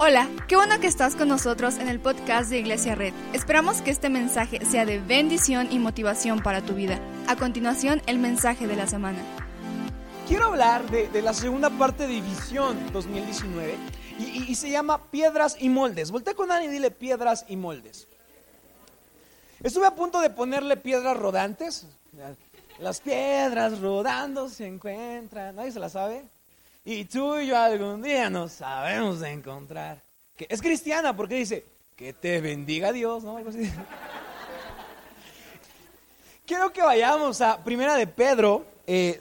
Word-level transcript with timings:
Hola, 0.00 0.28
qué 0.46 0.54
bueno 0.54 0.78
que 0.78 0.86
estás 0.86 1.16
con 1.16 1.26
nosotros 1.26 1.76
en 1.78 1.88
el 1.88 1.98
podcast 1.98 2.50
de 2.50 2.60
Iglesia 2.60 2.94
Red. 2.94 3.12
Esperamos 3.32 3.82
que 3.82 3.90
este 3.90 4.08
mensaje 4.08 4.64
sea 4.64 4.86
de 4.86 5.00
bendición 5.00 5.66
y 5.72 5.80
motivación 5.80 6.40
para 6.40 6.62
tu 6.62 6.74
vida. 6.74 7.00
A 7.26 7.34
continuación, 7.34 8.00
el 8.06 8.20
mensaje 8.20 8.68
de 8.68 8.76
la 8.76 8.86
semana. 8.86 9.18
Quiero 10.28 10.46
hablar 10.46 10.88
de, 10.88 11.20
la 11.20 11.34
segunda 11.34 11.68
parte 11.70 12.06
de 12.06 12.20
Visión 12.20 12.78
2019 12.92 13.74
y, 14.20 14.54
se 14.54 14.70
llama 14.70 15.02
Piedras 15.10 15.56
y 15.58 15.68
Moldes. 15.68 16.12
Voltea 16.12 16.34
con 16.34 16.52
alguien 16.52 16.70
y 16.70 16.74
dile 16.74 16.92
Piedras 16.92 17.44
y 17.48 17.56
Moldes. 17.56 18.06
Estuve 19.64 19.86
a 19.86 19.96
punto 19.96 20.20
de 20.20 20.30
ponerle 20.30 20.76
piedras 20.76 21.16
rodantes. 21.16 21.86
Las 22.78 23.00
piedras 23.00 23.80
rodando 23.80 24.48
se 24.48 24.64
encuentran. 24.64 25.56
¿Nadie 25.56 25.72
se 25.72 25.80
la 25.80 25.88
sabe? 25.88 26.22
Y 26.90 27.04
tú 27.04 27.38
y 27.38 27.48
yo 27.48 27.58
algún 27.58 28.00
día 28.00 28.30
nos 28.30 28.52
sabemos 28.52 29.20
encontrar. 29.20 30.00
Que 30.34 30.46
es 30.48 30.62
cristiana 30.62 31.14
porque 31.14 31.34
dice, 31.34 31.66
que 31.94 32.14
te 32.14 32.40
bendiga 32.40 32.92
Dios, 32.92 33.24
¿no? 33.24 33.36
Quiero 36.46 36.72
que 36.72 36.80
vayamos 36.80 37.42
a 37.42 37.62
Primera 37.62 37.94
de 37.94 38.06
Pedro 38.06 38.64
2, 38.86 38.86
eh, 38.86 39.20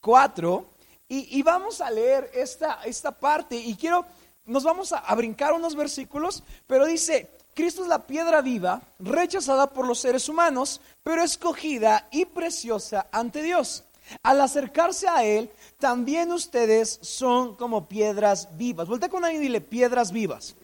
4 0.00 0.66
y, 1.08 1.42
vamos 1.42 1.80
a 1.80 1.90
leer 1.90 2.30
esta, 2.32 2.78
esta 2.84 3.10
parte 3.10 3.56
y 3.56 3.74
quiero, 3.74 4.06
nos 4.46 4.62
vamos 4.62 4.92
a, 4.92 4.98
a 4.98 5.16
brincar 5.16 5.54
unos 5.54 5.74
versículos, 5.74 6.44
pero 6.68 6.86
dice, 6.86 7.28
Cristo 7.54 7.82
es 7.82 7.88
la 7.88 8.06
piedra 8.06 8.40
viva, 8.40 8.80
rechazada 9.00 9.66
por 9.66 9.84
los 9.84 9.98
seres 9.98 10.28
humanos, 10.28 10.80
pero 11.02 11.24
escogida 11.24 12.06
y 12.12 12.24
preciosa 12.24 13.08
ante 13.10 13.42
Dios. 13.42 13.82
Al 14.22 14.40
acercarse 14.40 15.08
a 15.08 15.24
Él, 15.24 15.50
también 15.78 16.32
ustedes 16.32 16.98
son 17.02 17.54
como 17.56 17.88
piedras 17.88 18.56
vivas. 18.56 18.88
Vuelta 18.88 19.08
con 19.08 19.24
alguien 19.24 19.42
y 19.42 19.46
dile 19.46 19.60
piedras 19.60 20.12
vivas. 20.12 20.54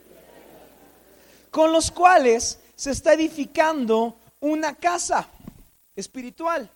Con 1.51 1.73
los 1.73 1.91
cuales 1.91 2.59
se 2.77 2.91
está 2.91 3.15
edificando 3.15 4.17
una 4.41 4.75
casa 4.75 5.29
espiritual. 5.97 6.71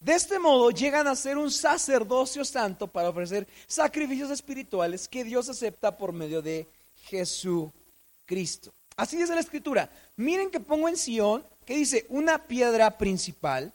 De 0.00 0.14
este 0.14 0.38
modo 0.38 0.70
llegan 0.70 1.06
a 1.06 1.14
ser 1.14 1.36
un 1.36 1.50
sacerdocio 1.50 2.44
santo 2.44 2.86
para 2.86 3.10
ofrecer 3.10 3.46
sacrificios 3.66 4.30
espirituales 4.30 5.06
que 5.06 5.24
Dios 5.24 5.48
acepta 5.48 5.96
por 5.96 6.12
medio 6.12 6.40
de 6.40 6.66
Jesucristo. 7.04 8.72
Así 8.96 9.18
dice 9.18 9.34
la 9.34 9.40
escritura. 9.40 9.90
Miren 10.16 10.50
que 10.50 10.58
pongo 10.58 10.88
en 10.88 10.96
Sion 10.96 11.44
que 11.66 11.76
dice 11.76 12.06
una 12.08 12.38
piedra 12.38 12.96
principal 12.96 13.72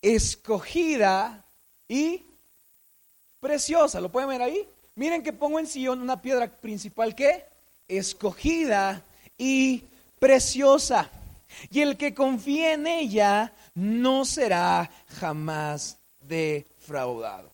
escogida 0.00 1.44
y 1.88 2.22
preciosa. 3.40 4.00
¿Lo 4.00 4.10
pueden 4.10 4.28
ver 4.28 4.42
ahí? 4.42 4.66
Miren 4.94 5.22
que 5.22 5.32
pongo 5.32 5.58
en 5.58 5.66
Sion 5.66 6.00
una 6.00 6.20
piedra 6.20 6.48
principal 6.48 7.14
que 7.14 7.44
escogida 7.88 9.02
y 9.38 9.84
preciosa. 10.18 11.10
Y 11.70 11.80
el 11.80 11.96
que 11.96 12.14
confíe 12.14 12.72
en 12.72 12.86
ella 12.86 13.52
no 13.74 14.24
será 14.24 14.90
jamás 15.20 15.98
defraudado. 16.20 17.50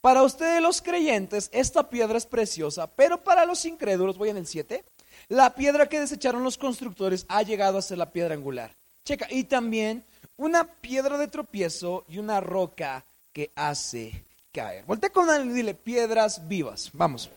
Para 0.00 0.22
ustedes 0.22 0.62
los 0.62 0.80
creyentes, 0.80 1.50
esta 1.52 1.88
piedra 1.90 2.18
es 2.18 2.26
preciosa, 2.26 2.86
pero 2.86 3.22
para 3.22 3.44
los 3.44 3.64
incrédulos, 3.64 4.16
voy 4.16 4.30
en 4.30 4.36
el 4.36 4.46
7, 4.46 4.84
la 5.28 5.54
piedra 5.54 5.88
que 5.88 6.00
desecharon 6.00 6.44
los 6.44 6.56
constructores 6.56 7.26
ha 7.28 7.42
llegado 7.42 7.78
a 7.78 7.82
ser 7.82 7.98
la 7.98 8.10
piedra 8.10 8.34
angular. 8.34 8.74
Checa, 9.04 9.26
y 9.30 9.44
también 9.44 10.04
una 10.36 10.64
piedra 10.64 11.18
de 11.18 11.28
tropiezo 11.28 12.04
y 12.08 12.18
una 12.18 12.40
roca 12.40 13.04
que 13.32 13.50
hace 13.54 14.24
caer. 14.52 14.84
Voltea 14.84 15.10
con 15.10 15.28
alguien 15.30 15.52
y 15.52 15.54
dile 15.54 15.74
piedras 15.74 16.46
vivas. 16.48 16.90
Vamos. 16.92 17.30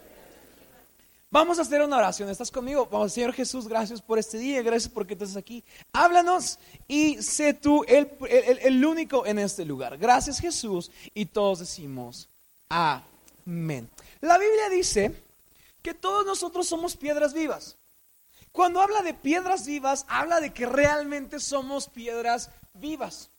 Vamos 1.33 1.59
a 1.59 1.61
hacer 1.61 1.81
una 1.81 1.95
oración. 1.95 2.27
¿Estás 2.29 2.51
conmigo? 2.51 2.89
Vamos, 2.91 3.13
Señor 3.13 3.31
Jesús, 3.31 3.65
gracias 3.65 4.01
por 4.01 4.19
este 4.19 4.37
día, 4.37 4.61
gracias 4.61 4.91
porque 4.91 5.13
estás 5.13 5.37
aquí. 5.37 5.63
Háblanos 5.93 6.59
y 6.89 7.21
sé 7.21 7.53
tú 7.53 7.85
el, 7.87 8.09
el, 8.61 8.85
único 8.85 9.25
en 9.25 9.39
este 9.39 9.63
lugar. 9.63 9.97
Gracias 9.97 10.39
Jesús 10.39 10.91
y 11.13 11.25
todos 11.25 11.59
decimos 11.59 12.27
amén. 12.67 13.89
La 14.19 14.37
Biblia 14.37 14.67
dice 14.69 15.15
que 15.81 15.93
todos 15.93 16.25
nosotros 16.25 16.67
somos 16.67 16.97
piedras 16.97 17.33
vivas. 17.33 17.77
Cuando 18.51 18.81
habla 18.81 19.01
de 19.01 19.13
piedras 19.13 19.65
vivas, 19.65 20.05
habla 20.09 20.41
de 20.41 20.51
que 20.51 20.65
realmente 20.65 21.39
somos 21.39 21.87
piedras 21.87 22.49
vivas. 22.73 23.29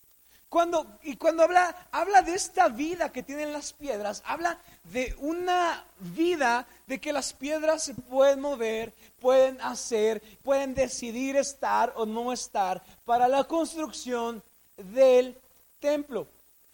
Cuando, 0.52 0.86
y 1.02 1.16
cuando 1.16 1.44
habla, 1.44 1.88
habla 1.92 2.20
de 2.20 2.34
esta 2.34 2.68
vida 2.68 3.10
que 3.10 3.22
tienen 3.22 3.54
las 3.54 3.72
piedras, 3.72 4.22
habla 4.26 4.58
de 4.92 5.16
una 5.20 5.82
vida 5.98 6.66
de 6.86 7.00
que 7.00 7.14
las 7.14 7.32
piedras 7.32 7.84
se 7.84 7.94
pueden 7.94 8.42
mover, 8.42 8.92
pueden 9.18 9.58
hacer, 9.62 10.20
pueden 10.44 10.74
decidir 10.74 11.36
estar 11.36 11.94
o 11.96 12.04
no 12.04 12.34
estar 12.34 12.82
para 13.06 13.28
la 13.28 13.44
construcción 13.44 14.42
del 14.76 15.34
templo. 15.80 16.26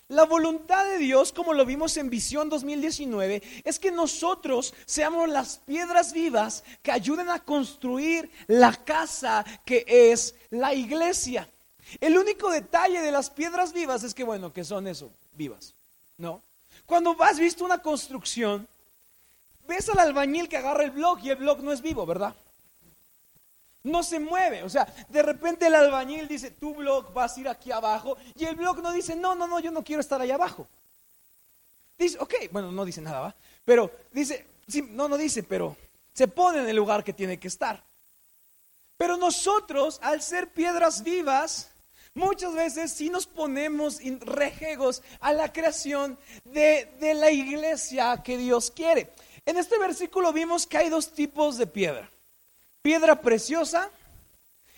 La 0.08 0.24
voluntad 0.24 0.84
de 0.84 0.98
Dios, 0.98 1.30
como 1.30 1.54
lo 1.54 1.64
vimos 1.64 1.96
en 1.98 2.10
Visión 2.10 2.48
2019, 2.48 3.62
es 3.62 3.78
que 3.78 3.92
nosotros 3.92 4.74
seamos 4.86 5.28
las 5.28 5.58
piedras 5.58 6.12
vivas 6.12 6.64
que 6.82 6.90
ayuden 6.90 7.30
a 7.30 7.44
construir 7.44 8.28
la 8.48 8.72
casa 8.72 9.44
que 9.64 9.84
es 9.86 10.34
la 10.50 10.74
iglesia. 10.74 11.48
El 12.00 12.18
único 12.18 12.50
detalle 12.50 13.00
de 13.00 13.12
las 13.12 13.30
piedras 13.30 13.72
vivas 13.72 14.02
es 14.02 14.14
que, 14.14 14.24
bueno, 14.24 14.52
que 14.52 14.64
son 14.64 14.86
eso, 14.86 15.10
vivas, 15.32 15.74
¿no? 16.16 16.42
Cuando 16.86 17.16
has 17.22 17.38
visto 17.38 17.64
una 17.64 17.78
construcción, 17.78 18.68
ves 19.66 19.88
al 19.88 19.98
albañil 19.98 20.48
que 20.48 20.56
agarra 20.56 20.84
el 20.84 20.90
blog 20.90 21.18
y 21.22 21.30
el 21.30 21.36
blog 21.36 21.62
no 21.62 21.72
es 21.72 21.80
vivo, 21.80 22.06
¿verdad? 22.06 22.34
No 23.84 24.02
se 24.02 24.18
mueve, 24.18 24.62
o 24.64 24.68
sea, 24.68 24.86
de 25.08 25.22
repente 25.22 25.66
el 25.66 25.74
albañil 25.74 26.28
dice, 26.28 26.50
tu 26.50 26.74
blog 26.74 27.12
vas 27.12 27.36
a 27.36 27.40
ir 27.40 27.48
aquí 27.48 27.72
abajo, 27.72 28.16
y 28.34 28.44
el 28.44 28.56
blog 28.56 28.82
no 28.82 28.92
dice, 28.92 29.16
no, 29.16 29.34
no, 29.34 29.46
no, 29.46 29.60
yo 29.60 29.70
no 29.70 29.84
quiero 29.84 30.00
estar 30.00 30.20
allá 30.20 30.34
abajo. 30.34 30.66
Dice, 31.98 32.18
ok, 32.20 32.34
bueno, 32.50 32.70
no 32.70 32.84
dice 32.84 33.00
nada, 33.00 33.20
¿va? 33.20 33.34
Pero 33.64 33.90
dice, 34.12 34.46
sí, 34.66 34.82
no, 34.82 35.08
no 35.08 35.16
dice, 35.16 35.42
pero 35.42 35.76
se 36.12 36.28
pone 36.28 36.60
en 36.60 36.68
el 36.68 36.76
lugar 36.76 37.02
que 37.02 37.12
tiene 37.12 37.38
que 37.38 37.48
estar. 37.48 37.82
Pero 38.96 39.16
nosotros, 39.16 39.98
al 40.02 40.22
ser 40.22 40.48
piedras 40.52 41.02
vivas, 41.02 41.70
Muchas 42.18 42.52
veces 42.52 42.90
sí 42.90 43.10
nos 43.10 43.28
ponemos 43.28 44.00
rejegos 44.22 45.02
a 45.20 45.32
la 45.32 45.52
creación 45.52 46.18
de, 46.42 46.92
de 46.98 47.14
la 47.14 47.30
iglesia 47.30 48.20
que 48.24 48.36
Dios 48.36 48.72
quiere. 48.72 49.08
En 49.46 49.56
este 49.56 49.78
versículo 49.78 50.32
vimos 50.32 50.66
que 50.66 50.78
hay 50.78 50.88
dos 50.88 51.12
tipos 51.12 51.58
de 51.58 51.68
piedra. 51.68 52.10
Piedra 52.82 53.20
preciosa 53.20 53.88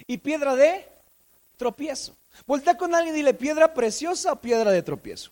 y 0.07 0.19
piedra 0.19 0.55
de 0.55 0.87
tropiezo. 1.57 2.15
Voltea 2.47 2.77
con 2.77 2.95
alguien 2.95 3.15
y 3.15 3.19
dile 3.21 3.33
piedra 3.33 3.73
preciosa 3.73 4.33
o 4.33 4.37
piedra 4.37 4.71
de 4.71 4.83
tropiezo. 4.83 5.31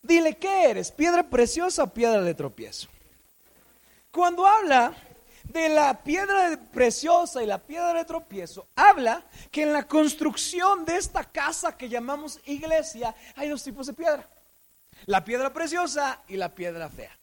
Dile, 0.00 0.36
¿qué 0.36 0.70
eres? 0.70 0.92
¿Piedra 0.92 1.28
preciosa 1.28 1.82
o 1.82 1.88
piedra 1.88 2.22
de 2.22 2.34
tropiezo? 2.34 2.86
Cuando 4.12 4.46
habla 4.46 4.94
de 5.52 5.68
la 5.68 6.02
piedra 6.02 6.58
preciosa 6.72 7.42
y 7.42 7.46
la 7.46 7.58
piedra 7.58 7.94
de 7.94 8.04
tropiezo, 8.04 8.66
habla 8.76 9.22
que 9.50 9.62
en 9.62 9.72
la 9.72 9.86
construcción 9.86 10.84
de 10.84 10.96
esta 10.96 11.24
casa 11.24 11.76
que 11.76 11.88
llamamos 11.88 12.40
iglesia 12.46 13.14
hay 13.36 13.48
dos 13.48 13.62
tipos 13.62 13.86
de 13.86 13.92
piedra. 13.92 14.26
La 15.06 15.24
piedra 15.24 15.52
preciosa 15.52 16.20
y 16.28 16.36
la 16.36 16.50
piedra 16.50 16.88
fea. 16.88 17.16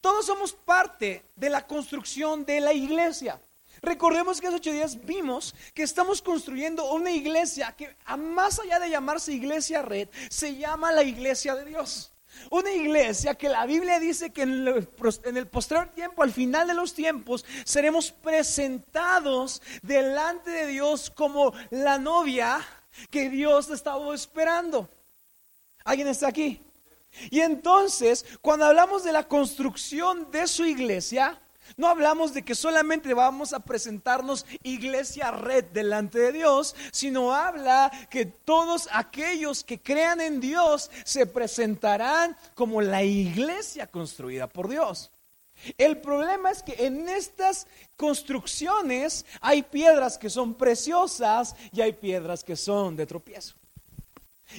Todos 0.00 0.26
somos 0.26 0.52
parte 0.52 1.22
de 1.36 1.50
la 1.50 1.66
construcción 1.66 2.44
de 2.44 2.60
la 2.60 2.72
iglesia. 2.72 3.38
Recordemos 3.82 4.40
que 4.40 4.46
hace 4.46 4.56
ocho 4.56 4.72
días 4.72 5.04
vimos 5.04 5.54
que 5.74 5.82
estamos 5.82 6.22
construyendo 6.22 6.92
una 6.92 7.10
iglesia 7.10 7.74
que, 7.76 7.94
más 8.18 8.58
allá 8.58 8.78
de 8.78 8.90
llamarse 8.90 9.32
iglesia 9.32 9.82
red, 9.82 10.08
se 10.30 10.56
llama 10.56 10.92
la 10.92 11.02
iglesia 11.02 11.54
de 11.54 11.64
Dios. 11.64 12.10
Una 12.48 12.72
iglesia 12.72 13.34
que 13.34 13.48
la 13.48 13.66
Biblia 13.66 13.98
dice 13.98 14.30
que 14.30 14.42
en 14.42 14.66
el, 14.66 15.46
posterior 15.46 15.88
tiempo, 15.88 16.22
al 16.22 16.32
final 16.32 16.68
de 16.68 16.74
los 16.74 16.94
tiempos, 16.94 17.44
seremos 17.64 18.12
presentados 18.12 19.60
delante 19.82 20.50
de 20.50 20.66
Dios 20.68 21.10
como 21.10 21.52
la 21.70 21.98
novia 21.98 22.60
que 23.10 23.28
Dios 23.28 23.68
estaba 23.70 24.14
esperando. 24.14 24.88
¿Alguien 25.84 26.08
está 26.08 26.28
aquí? 26.28 26.60
Y 27.30 27.40
entonces, 27.40 28.24
cuando 28.40 28.66
hablamos 28.66 29.02
de 29.02 29.12
la 29.12 29.26
construcción 29.26 30.30
de 30.30 30.46
su 30.46 30.64
iglesia, 30.64 31.39
no 31.80 31.88
hablamos 31.88 32.34
de 32.34 32.42
que 32.42 32.54
solamente 32.54 33.14
vamos 33.14 33.54
a 33.54 33.60
presentarnos 33.60 34.44
iglesia 34.62 35.30
red 35.30 35.64
delante 35.64 36.18
de 36.18 36.32
Dios, 36.32 36.76
sino 36.92 37.34
habla 37.34 37.90
que 38.10 38.26
todos 38.26 38.86
aquellos 38.92 39.64
que 39.64 39.80
crean 39.80 40.20
en 40.20 40.40
Dios 40.40 40.90
se 41.04 41.24
presentarán 41.24 42.36
como 42.54 42.82
la 42.82 43.02
iglesia 43.02 43.86
construida 43.86 44.46
por 44.46 44.68
Dios. 44.68 45.10
El 45.78 45.98
problema 45.98 46.50
es 46.50 46.62
que 46.62 46.86
en 46.86 47.08
estas 47.08 47.66
construcciones 47.96 49.24
hay 49.40 49.62
piedras 49.62 50.18
que 50.18 50.28
son 50.28 50.54
preciosas 50.54 51.56
y 51.72 51.80
hay 51.80 51.94
piedras 51.94 52.44
que 52.44 52.56
son 52.56 52.94
de 52.94 53.06
tropiezo. 53.06 53.59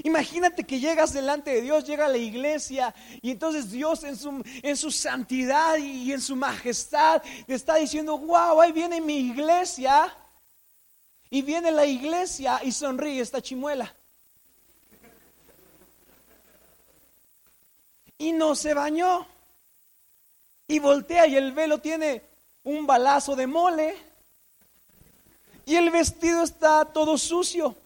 Imagínate 0.03 0.63
que 0.63 0.79
llegas 0.79 1.13
delante 1.13 1.51
de 1.51 1.61
Dios, 1.61 1.85
llega 1.85 2.05
a 2.05 2.09
la 2.09 2.17
iglesia 2.17 2.95
y 3.21 3.31
entonces 3.31 3.69
Dios 3.71 4.03
en 4.03 4.15
su, 4.15 4.41
en 4.63 4.77
su 4.77 4.89
santidad 4.89 5.77
y 5.77 6.11
en 6.13 6.21
su 6.21 6.35
majestad 6.35 7.21
te 7.45 7.53
está 7.53 7.75
diciendo, 7.75 8.17
wow, 8.17 8.61
ahí 8.61 8.71
viene 8.71 9.01
mi 9.01 9.17
iglesia. 9.17 10.15
Y 11.33 11.41
viene 11.43 11.71
la 11.71 11.85
iglesia 11.85 12.59
y 12.61 12.73
sonríe 12.73 13.21
esta 13.21 13.41
chimuela. 13.41 13.95
Y 18.17 18.33
no 18.33 18.53
se 18.53 18.73
bañó. 18.73 19.25
Y 20.67 20.79
voltea 20.79 21.27
y 21.27 21.37
el 21.37 21.53
velo 21.53 21.79
tiene 21.79 22.21
un 22.65 22.85
balazo 22.85 23.35
de 23.37 23.47
mole. 23.47 23.95
Y 25.65 25.75
el 25.75 25.89
vestido 25.89 26.43
está 26.43 26.83
todo 26.83 27.17
sucio. 27.17 27.77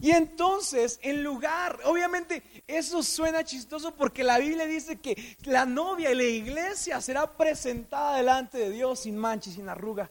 Y 0.00 0.12
entonces, 0.12 1.00
en 1.02 1.24
lugar, 1.24 1.80
obviamente 1.84 2.42
eso 2.68 3.02
suena 3.02 3.42
chistoso 3.42 3.94
porque 3.94 4.22
la 4.22 4.38
Biblia 4.38 4.66
dice 4.66 5.00
que 5.00 5.36
la 5.42 5.66
novia 5.66 6.12
y 6.12 6.14
la 6.14 6.22
iglesia 6.22 7.00
será 7.00 7.30
presentada 7.32 8.16
delante 8.16 8.58
de 8.58 8.70
Dios 8.70 9.00
sin 9.00 9.16
mancha 9.16 9.50
y 9.50 9.54
sin 9.54 9.68
arruga. 9.68 10.08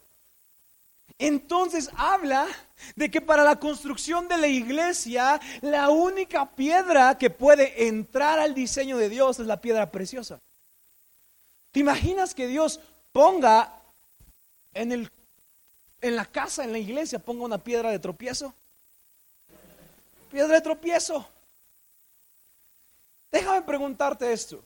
Entonces 1.19 1.89
habla 1.95 2.48
de 2.95 3.10
que 3.10 3.22
para 3.22 3.44
la 3.44 3.60
construcción 3.60 4.28
de 4.28 4.38
la 4.38 4.48
iglesia, 4.48 5.39
la 5.62 5.89
única 5.89 6.45
piedra 6.51 7.18
que 7.18 7.30
puede 7.30 7.88
entrar 7.88 8.39
al 8.39 8.54
diseño 8.54 8.98
de 8.98 9.10
Dios 9.10 9.39
es 9.39 9.48
la 9.48 9.62
piedra 9.62 9.89
preciosa. 9.89 10.39
¿Te 11.72 11.80
imaginas 11.80 12.36
que 12.36 12.48
Dios 12.48 12.80
ponga 13.13 13.74
en, 14.74 14.92
el, 14.92 15.10
en 16.01 16.16
la 16.16 16.25
casa, 16.25 16.66
en 16.66 16.74
la 16.74 16.80
iglesia, 16.80 17.19
ponga 17.19 17.45
una 17.45 17.57
piedra 17.57 17.89
de 17.89 18.00
tropiezo? 18.00 18.54
Piedra 20.29 20.56
de 20.56 20.62
tropiezo. 20.62 21.27
Déjame 23.31 23.62
preguntarte 23.62 24.31
esto. 24.31 24.63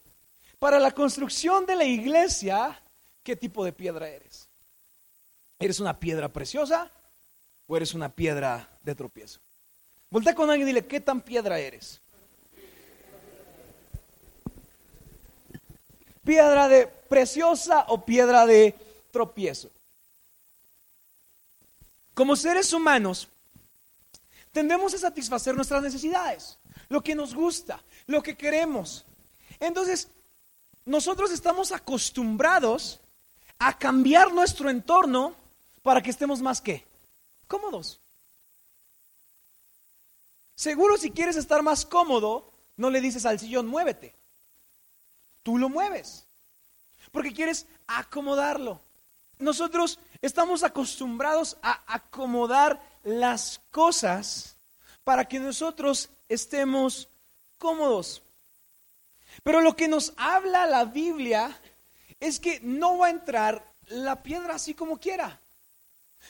Para 0.59 0.79
la 0.79 0.91
construcción 0.91 1.65
de 1.65 1.75
la 1.75 1.83
iglesia, 1.83 2.79
¿qué 3.23 3.35
tipo 3.35 3.65
de 3.65 3.73
piedra 3.73 4.07
eres? 4.09 4.47
¿Eres 5.59 5.79
una 5.79 5.99
piedra 5.99 6.29
preciosa 6.29 6.89
o 7.67 7.77
eres 7.77 7.93
una 7.93 8.09
piedra 8.09 8.67
de 8.83 8.95
tropiezo? 8.95 9.39
Voltea 10.09 10.35
con 10.35 10.49
alguien 10.49 10.67
y 10.67 10.71
dile, 10.71 10.85
¿qué 10.85 10.99
tan 10.99 11.21
piedra 11.21 11.59
eres? 11.59 11.99
¿Piedra 16.23 16.67
de 16.67 16.87
preciosa 16.87 17.85
o 17.87 18.05
piedra 18.05 18.45
de 18.45 18.75
tropiezo? 19.11 19.69
Como 22.13 22.35
seres 22.35 22.73
humanos, 22.73 23.27
tendemos 24.51 24.94
a 24.94 24.98
satisfacer 24.98 25.56
nuestras 25.56 25.81
necesidades, 25.81 26.57
lo 26.89 27.01
que 27.01 27.15
nos 27.15 27.33
gusta, 27.33 27.81
lo 28.07 28.21
que 28.21 28.36
queremos. 28.36 29.06
Entonces, 29.59 30.09
nosotros 30.86 31.31
estamos 31.31 31.71
acostumbrados 31.71 33.00
a 33.59 33.77
cambiar 33.77 34.33
nuestro 34.33 34.69
entorno 34.69 35.36
para 35.83 36.01
que 36.01 36.09
estemos 36.09 36.42
más 36.42 36.62
que 36.62 36.86
cómodos. 37.48 38.00
Seguro 40.56 40.97
si 40.97 41.12
quieres 41.12 41.38
estar 41.38 41.63
más 41.63 41.86
cómodo, 41.86 42.51
no 42.77 42.89
le 42.89 43.01
dices 43.01 43.25
al 43.25 43.39
sillón, 43.39 43.68
muévete. 43.68 44.13
Tú 45.44 45.57
lo 45.57 45.69
mueves. 45.69 46.25
Porque 47.12 47.33
quieres 47.33 47.65
acomodarlo. 47.88 48.80
Nosotros 49.39 50.00
estamos 50.21 50.63
acostumbrados 50.63 51.57
a 51.62 51.81
acomodar 51.88 52.81
las 53.03 53.62
cosas 53.71 54.56
para 55.03 55.25
que 55.25 55.39
nosotros 55.39 56.09
estemos 56.30 57.07
cómodos. 57.57 58.21
Pero 59.44 59.62
lo 59.62 59.75
que 59.75 59.88
nos 59.88 60.13
habla 60.18 60.65
la 60.65 60.86
Biblia 60.86 61.57
es 62.19 62.39
que 62.39 62.59
no 62.62 62.98
va 63.00 63.07
a 63.07 63.12
entrar 63.12 63.65
la 63.88 64.21
piedra 64.21 64.56
así 64.56 64.74
como 64.74 65.00
quiera 65.00 65.42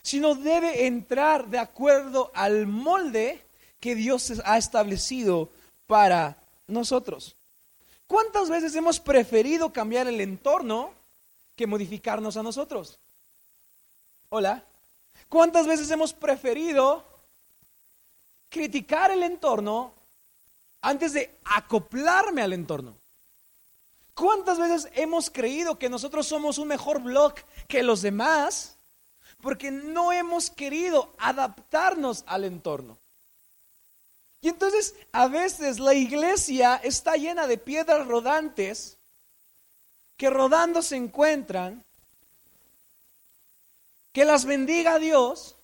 sino 0.02 0.36
debe 0.36 0.88
entrar 0.88 1.48
de 1.50 1.60
acuerdo 1.60 2.32
al 2.34 2.68
molde 2.68 3.42
que 3.80 3.96
Dios 3.96 4.32
ha 4.46 4.58
establecido 4.58 5.50
para 5.88 6.38
nosotros. 6.68 7.36
¿Cuántas 8.08 8.50
veces 8.50 8.76
hemos 8.76 9.00
preferido 9.00 9.72
cambiar 9.72 10.08
el 10.08 10.22
entorno 10.22 10.92
que 11.56 11.68
modificarnos 11.68 12.38
a 12.38 12.44
nosotros? 12.44 13.00
Hola. 14.30 14.64
¿Cuántas 15.32 15.66
veces 15.66 15.90
hemos 15.90 16.14
preferido 16.14 17.04
criticar 18.50 19.10
el 19.10 19.24
entorno 19.24 19.94
antes 20.82 21.14
de 21.14 21.40
acoplarme 21.46 22.44
al 22.44 22.54
entorno? 22.54 22.96
¿Cuántas 24.14 24.60
veces 24.60 24.92
hemos 24.94 25.32
creído 25.32 25.80
que 25.80 25.90
nosotros 25.90 26.28
somos 26.28 26.60
un 26.60 26.68
mejor 26.68 27.02
blog 27.02 27.34
que 27.68 27.82
los 27.82 28.04
demás 28.04 28.76
porque 29.42 29.72
no 29.72 30.12
hemos 30.12 30.50
querido 30.50 31.14
adaptarnos 31.18 32.24
al 32.28 32.46
entorno. 32.46 32.98
Y 34.42 34.50
entonces 34.50 34.96
a 35.12 35.28
veces 35.28 35.80
la 35.80 35.94
iglesia 35.94 36.80
está 36.84 37.16
llena 37.16 37.48
de 37.48 37.58
piedras 37.58 38.08
rodantes 38.08 38.98
que 40.18 40.30
rodando 40.30 40.82
se 40.82 40.96
encuentran, 40.96 41.84
que 44.12 44.26
las 44.26 44.46
bendiga 44.46 45.00
Dios. 45.00 45.56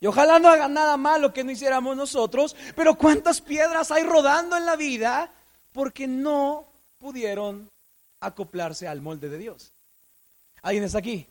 Y 0.00 0.06
ojalá 0.06 0.38
no 0.38 0.48
hagan 0.48 0.72
nada 0.72 0.96
malo 0.96 1.32
que 1.32 1.44
no 1.44 1.50
hiciéramos 1.50 1.96
nosotros, 1.96 2.56
pero 2.74 2.94
cuántas 2.94 3.40
piedras 3.40 3.90
hay 3.90 4.02
rodando 4.02 4.56
en 4.56 4.64
la 4.64 4.76
vida 4.76 5.30
porque 5.72 6.06
no 6.06 6.64
pudieron 6.98 7.70
acoplarse 8.20 8.88
al 8.88 9.00
molde 9.00 9.28
de 9.28 9.38
Dios. 9.38 9.72
¿Alguien 10.62 10.84
está 10.84 10.98
aquí? 10.98 11.26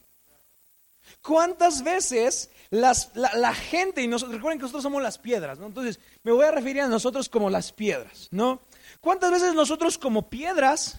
¿Cuántas 1.21 1.83
veces 1.83 2.49
la, 2.69 3.53
gente, 3.53 4.01
y 4.01 4.07
nosotros, 4.07 4.35
recuerden 4.35 4.59
que 4.59 4.63
nosotros 4.63 4.83
somos 4.83 5.01
las 5.01 5.17
piedras, 5.17 5.57
¿no? 5.57 5.67
Entonces 5.67 5.99
me 6.23 6.31
voy 6.31 6.45
a 6.45 6.51
referir 6.51 6.81
a 6.81 6.87
nosotros 6.87 7.29
como 7.29 7.49
las 7.49 7.71
piedras, 7.71 8.27
¿no? 8.31 8.61
¿Cuántas 9.01 9.31
veces 9.31 9.53
nosotros 9.53 9.97
como 9.97 10.29
piedras 10.29 10.97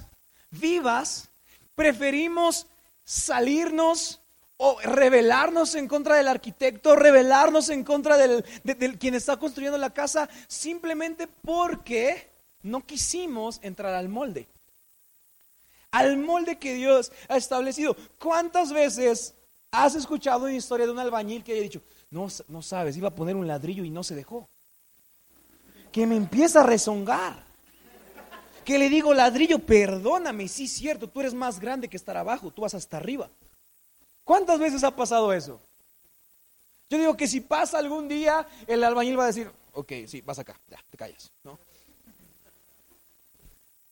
vivas 0.51 1.29
preferimos 1.75 2.67
salirnos 3.05 4.20
o 4.63 4.79
rebelarnos 4.81 5.75
en 5.75 5.89
contra 5.89 6.17
del 6.17 6.29
arquitecto, 6.29 6.95
rebelarnos 6.95 7.71
en 7.71 7.83
contra 7.83 8.19
del, 8.19 8.45
de 8.63 8.99
quien 8.99 9.15
está 9.15 9.39
construyendo 9.39 9.79
la 9.79 9.91
casa, 9.91 10.29
simplemente 10.49 11.27
porque 11.27 12.29
no 12.63 12.85
quisimos 12.85 13.59
entrar 13.63 13.95
al 13.95 14.09
molde? 14.09 14.47
Al 15.91 16.19
molde 16.19 16.59
que 16.59 16.75
Dios 16.75 17.11
ha 17.29 17.37
establecido. 17.37 17.97
¿Cuántas 18.19 18.73
veces 18.73 19.35
¿Has 19.73 19.95
escuchado 19.95 20.45
una 20.45 20.53
historia 20.53 20.87
de 20.87 20.93
un 20.93 20.99
albañil 20.99 21.45
que 21.45 21.53
haya 21.53 21.63
dicho, 21.63 21.81
no, 22.11 22.27
no 22.49 22.61
sabes, 22.61 22.97
iba 22.97 23.09
a 23.09 23.15
poner 23.15 23.37
un 23.37 23.47
ladrillo 23.47 23.85
y 23.85 23.91
no 23.91 24.03
se 24.03 24.17
dejó? 24.17 24.49
Que 25.93 26.07
me 26.07 26.17
empieza 26.17 26.61
a 26.61 26.65
rezongar. 26.65 27.45
Que 28.65 28.79
le 28.79 28.89
digo, 28.89 29.15
ladrillo, 29.15 29.61
perdóname, 29.61 30.49
sí 30.49 30.65
es 30.65 30.73
cierto, 30.73 31.09
tú 31.09 31.21
eres 31.21 31.35
más 31.35 31.61
grande 31.61 31.89
que 31.89 31.97
estar 31.97 32.17
abajo, 32.17 32.51
tú 32.51 32.63
vas 32.63 32.75
hasta 32.75 32.97
arriba. 32.97 33.31
¿Cuántas 34.31 34.61
veces 34.61 34.85
ha 34.85 34.95
pasado 34.95 35.33
eso? 35.33 35.61
Yo 36.89 36.99
digo 36.99 37.17
que 37.17 37.27
si 37.27 37.41
pasa 37.41 37.79
algún 37.79 38.07
día, 38.07 38.47
el 38.69 38.85
albañil 38.85 39.19
va 39.19 39.25
a 39.25 39.27
decir, 39.27 39.51
ok, 39.73 39.93
sí, 40.07 40.21
vas 40.21 40.39
acá, 40.39 40.57
ya, 40.69 40.79
te 40.89 40.97
callas, 40.97 41.33
¿no? 41.43 41.59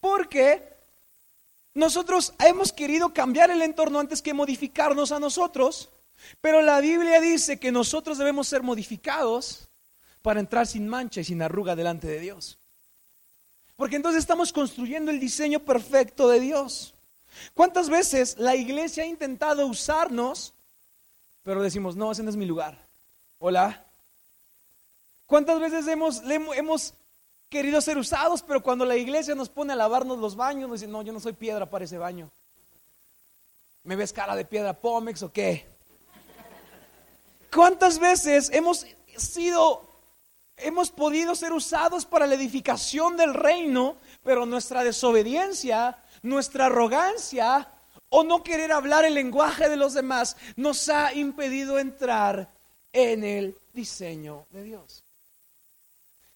Porque 0.00 0.62
nosotros 1.75 2.35
hemos 2.38 2.73
querido 2.73 3.12
cambiar 3.12 3.50
el 3.50 3.62
entorno 3.62 3.99
antes 3.99 4.23
que 4.23 4.33
modificarnos 4.33 5.11
a 5.11 5.18
nosotros, 5.18 5.88
pero 6.40 6.62
la 6.62 6.80
Biblia 6.80 7.21
dice 7.21 7.59
que 7.59 7.73
nosotros 7.73 8.16
debemos 8.16 8.47
ser 8.47 8.62
modificados 8.62 9.66
para 10.23 10.38
entrar 10.38 10.68
sin 10.68 10.87
mancha 10.87 11.21
y 11.21 11.25
sin 11.25 11.42
arruga 11.42 11.75
delante 11.75 12.07
de 12.07 12.21
Dios. 12.21 12.59
Porque 13.75 13.97
entonces 13.97 14.21
estamos 14.21 14.52
construyendo 14.52 15.11
el 15.11 15.18
diseño 15.18 15.59
perfecto 15.59 16.28
de 16.28 16.38
Dios. 16.38 16.95
¿Cuántas 17.54 17.88
veces 17.88 18.37
la 18.38 18.56
iglesia 18.56 19.04
ha 19.04 19.06
intentado 19.06 19.66
usarnos, 19.66 20.54
pero 21.42 21.62
decimos, 21.62 21.97
no, 21.97 22.12
ese 22.12 22.23
no 22.23 22.30
es 22.30 22.37
mi 22.37 22.47
lugar? 22.47 22.78
Hola. 23.38 23.85
¿Cuántas 25.26 25.61
veces 25.61 25.87
hemos, 25.87 26.23
hemos 26.25 26.94
querido 27.49 27.80
ser 27.80 27.99
usados, 27.99 28.42
pero 28.42 28.62
cuando 28.62 28.85
la 28.85 28.97
iglesia 28.97 29.35
nos 29.35 29.49
pone 29.49 29.73
a 29.73 29.76
lavarnos 29.76 30.18
los 30.18 30.37
baños, 30.37 30.68
nos 30.68 30.80
dicen, 30.80 30.92
no, 30.92 31.02
yo 31.02 31.12
no 31.12 31.20
soy 31.20 31.32
piedra 31.32 31.66
para 31.66 31.85
ese 31.85 31.99
baño. 31.99 32.30
¿Me 33.85 33.97
ves 33.97 34.12
cara 34.12 34.37
de 34.37 34.44
piedra 34.44 34.75
Pómex 34.75 35.23
o 35.23 35.32
qué? 35.32 35.66
¿Cuántas 37.54 37.99
veces 37.99 38.50
hemos 38.52 38.87
sido, 39.16 39.82
hemos 40.58 40.90
podido 40.90 41.35
ser 41.35 41.52
usados 41.52 42.04
para 42.04 42.26
la 42.26 42.35
edificación 42.35 43.16
del 43.16 43.32
reino, 43.32 43.97
pero 44.23 44.44
nuestra 44.44 44.85
desobediencia, 44.85 45.97
nuestra 46.22 46.66
arrogancia 46.66 47.68
o 48.10 48.25
no 48.25 48.42
querer 48.42 48.72
hablar 48.72 49.04
el 49.04 49.14
lenguaje 49.14 49.68
de 49.68 49.76
los 49.76 49.94
demás 49.94 50.37
nos 50.56 50.88
ha 50.88 51.12
impedido 51.12 51.78
entrar 51.78 52.48
en 52.92 53.25
el 53.25 53.56
diseño 53.72 54.46
de 54.50 54.62
Dios? 54.62 55.02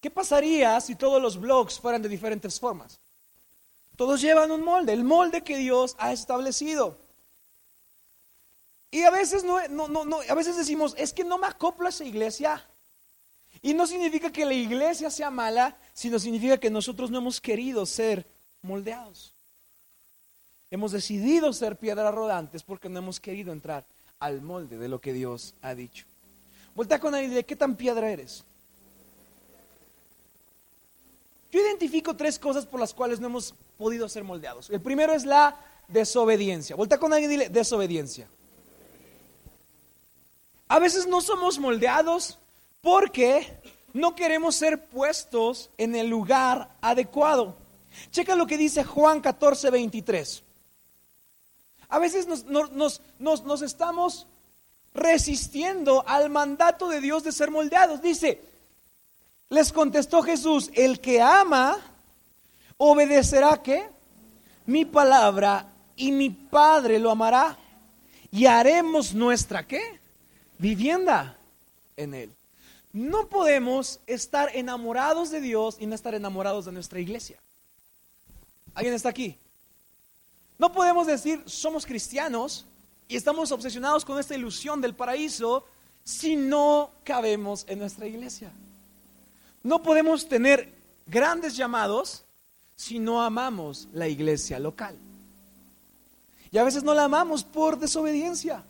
¿Qué 0.00 0.10
pasaría 0.10 0.80
si 0.80 0.96
todos 0.96 1.22
los 1.22 1.40
blogs 1.40 1.78
fueran 1.78 2.02
de 2.02 2.08
diferentes 2.08 2.58
formas? 2.58 2.98
Todos 3.96 4.20
llevan 4.20 4.50
un 4.50 4.64
molde, 4.64 4.92
el 4.92 5.04
molde 5.04 5.42
que 5.42 5.56
Dios 5.56 5.94
ha 5.98 6.12
establecido. 6.12 6.98
Y 8.90 9.02
a 9.04 9.10
veces, 9.10 9.44
no, 9.44 9.66
no, 9.68 10.04
no, 10.04 10.20
a 10.28 10.34
veces 10.34 10.56
decimos, 10.56 10.94
es 10.98 11.12
que 11.12 11.24
no 11.24 11.38
me 11.38 11.46
acoplo 11.46 11.86
a 11.86 11.90
esa 11.90 12.04
iglesia. 12.04 12.62
Y 13.62 13.74
no 13.74 13.86
significa 13.86 14.32
que 14.32 14.44
la 14.44 14.54
iglesia 14.54 15.08
sea 15.08 15.30
mala, 15.30 15.76
sino 15.94 16.18
significa 16.18 16.58
que 16.58 16.68
nosotros 16.68 17.10
no 17.10 17.18
hemos 17.18 17.40
querido 17.40 17.86
ser 17.86 18.26
moldeados. 18.60 19.32
Hemos 20.72 20.92
decidido 20.92 21.52
ser 21.52 21.76
piedras 21.76 22.14
rodantes 22.14 22.62
porque 22.62 22.88
no 22.88 22.98
hemos 22.98 23.20
querido 23.20 23.52
entrar 23.52 23.84
al 24.18 24.40
molde 24.40 24.78
de 24.78 24.88
lo 24.88 25.02
que 25.02 25.12
Dios 25.12 25.52
ha 25.60 25.74
dicho. 25.74 26.06
Voltea 26.74 26.98
con 26.98 27.14
alguien 27.14 27.30
y 27.30 27.34
dile, 27.34 27.44
¿qué 27.44 27.56
tan 27.56 27.76
piedra 27.76 28.10
eres? 28.10 28.42
Yo 31.52 31.60
identifico 31.60 32.16
tres 32.16 32.38
cosas 32.38 32.64
por 32.64 32.80
las 32.80 32.94
cuales 32.94 33.20
no 33.20 33.26
hemos 33.26 33.54
podido 33.76 34.08
ser 34.08 34.24
moldeados. 34.24 34.70
El 34.70 34.80
primero 34.80 35.12
es 35.12 35.26
la 35.26 35.54
desobediencia. 35.88 36.74
Voltea 36.74 36.96
con 36.96 37.12
alguien 37.12 37.30
y 37.30 37.34
dile, 37.34 37.48
desobediencia. 37.50 38.26
A 40.68 40.78
veces 40.78 41.06
no 41.06 41.20
somos 41.20 41.58
moldeados 41.58 42.38
porque 42.80 43.46
no 43.92 44.14
queremos 44.14 44.54
ser 44.54 44.86
puestos 44.86 45.68
en 45.76 45.94
el 45.96 46.08
lugar 46.08 46.70
adecuado. 46.80 47.56
Checa 48.10 48.34
lo 48.34 48.46
que 48.46 48.56
dice 48.56 48.84
Juan 48.84 49.20
14, 49.20 49.68
23. 49.68 50.44
A 51.92 51.98
veces 51.98 52.26
nos, 52.26 53.62
estamos 53.62 54.26
resistiendo 54.94 56.02
al 56.08 56.30
mandato 56.30 56.88
de 56.88 57.02
Dios 57.02 57.22
de 57.22 57.32
ser 57.32 57.50
moldeados. 57.50 58.00
Dice, 58.00 58.40
les 59.50 59.74
contestó 59.74 60.22
Jesús, 60.22 60.70
el 60.72 61.00
que 61.00 61.20
ama, 61.20 61.76
obedecerá 62.78 63.62
que 63.62 63.90
mi 64.64 64.86
palabra 64.86 65.66
y 65.94 66.12
mi 66.12 66.30
Padre 66.30 66.98
lo 66.98 67.10
amará 67.10 67.58
y 68.30 68.46
haremos 68.46 69.12
nuestra 69.12 69.66
qué? 69.66 70.00
Vivienda 70.56 71.36
en 71.98 72.14
él. 72.14 72.34
No 72.94 73.28
podemos 73.28 74.00
estar 74.06 74.48
enamorados 74.56 75.30
de 75.30 75.42
Dios 75.42 75.76
y 75.78 75.84
no 75.84 75.94
estar 75.94 76.14
enamorados 76.14 76.64
de 76.64 76.72
nuestra 76.72 77.00
iglesia. 77.00 77.38
¿Alguien 78.72 78.94
está 78.94 79.10
aquí? 79.10 79.36
No 80.58 80.72
podemos 80.72 81.06
decir 81.06 81.42
somos 81.46 81.86
cristianos 81.86 82.66
y 83.08 83.16
estamos 83.16 83.52
obsesionados 83.52 84.04
con 84.04 84.18
esta 84.18 84.34
ilusión 84.34 84.80
del 84.80 84.94
paraíso 84.94 85.64
si 86.04 86.36
no 86.36 86.90
cabemos 87.04 87.64
en 87.68 87.78
nuestra 87.78 88.06
iglesia. 88.06 88.50
No 89.62 89.82
podemos 89.82 90.28
tener 90.28 90.72
grandes 91.06 91.56
llamados 91.56 92.24
si 92.76 92.98
no 92.98 93.22
amamos 93.22 93.88
la 93.92 94.08
iglesia 94.08 94.58
local. 94.58 94.96
Y 96.50 96.58
a 96.58 96.64
veces 96.64 96.82
no 96.82 96.94
la 96.94 97.04
amamos 97.04 97.44
por 97.44 97.78
desobediencia. 97.78 98.62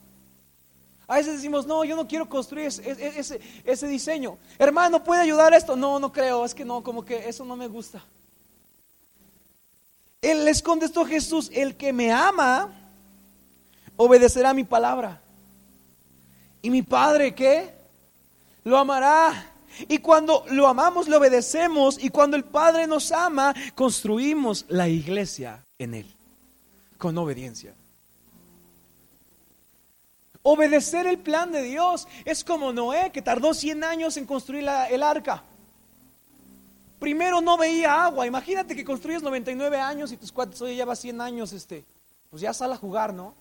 A 1.08 1.16
veces 1.16 1.34
decimos, 1.34 1.66
no, 1.66 1.84
yo 1.84 1.96
no 1.96 2.06
quiero 2.06 2.28
construir 2.28 2.68
ese, 2.68 3.88
diseño. 3.88 4.38
Hermano, 4.58 5.02
¿puede 5.02 5.22
ayudar 5.22 5.52
esto? 5.52 5.76
No, 5.76 5.98
no 5.98 6.12
creo, 6.12 6.44
es 6.44 6.54
que 6.54 6.64
no, 6.64 6.82
como 6.82 7.04
que 7.04 7.28
eso 7.28 7.44
no 7.44 7.56
me 7.56 7.66
gusta. 7.66 8.02
Él 10.22 10.44
les 10.44 10.62
contestó 10.62 11.04
Jesús, 11.04 11.50
el 11.52 11.76
que 11.76 11.92
me 11.92 12.12
ama, 12.12 12.72
obedecerá 13.96 14.54
mi 14.54 14.62
palabra. 14.62 15.20
Y 16.62 16.70
mi 16.70 16.82
Padre, 16.82 17.34
¿qué? 17.34 17.74
Lo 18.62 18.78
amará. 18.78 19.50
Y 19.88 19.98
cuando 19.98 20.44
lo 20.48 20.68
amamos, 20.68 21.08
le 21.08 21.16
obedecemos. 21.16 22.02
Y 22.02 22.10
cuando 22.10 22.36
el 22.36 22.44
Padre 22.44 22.86
nos 22.86 23.10
ama, 23.10 23.52
construimos 23.74 24.64
la 24.68 24.88
iglesia 24.88 25.64
en 25.76 25.94
Él, 25.94 26.14
con 26.98 27.18
obediencia. 27.18 27.74
Obedecer 30.44 31.06
el 31.06 31.18
plan 31.18 31.50
de 31.50 31.62
Dios 31.62 32.06
es 32.24 32.44
como 32.44 32.72
Noé, 32.72 33.10
que 33.10 33.22
tardó 33.22 33.54
100 33.54 33.82
años 33.82 34.16
en 34.16 34.26
construir 34.26 34.68
el 34.90 35.02
arca. 35.02 35.42
Primero 37.02 37.40
no 37.40 37.56
veía 37.56 38.04
agua. 38.04 38.28
Imagínate 38.28 38.76
que 38.76 38.84
construyes 38.84 39.24
99 39.24 39.76
años 39.76 40.12
y 40.12 40.16
tus 40.16 40.30
cuates, 40.30 40.62
oye, 40.62 40.76
lleva 40.76 40.94
100 40.94 41.20
años, 41.20 41.52
este, 41.52 41.84
pues 42.30 42.40
ya 42.40 42.54
sale 42.54 42.74
a 42.74 42.76
jugar, 42.76 43.12
¿no? 43.12 43.34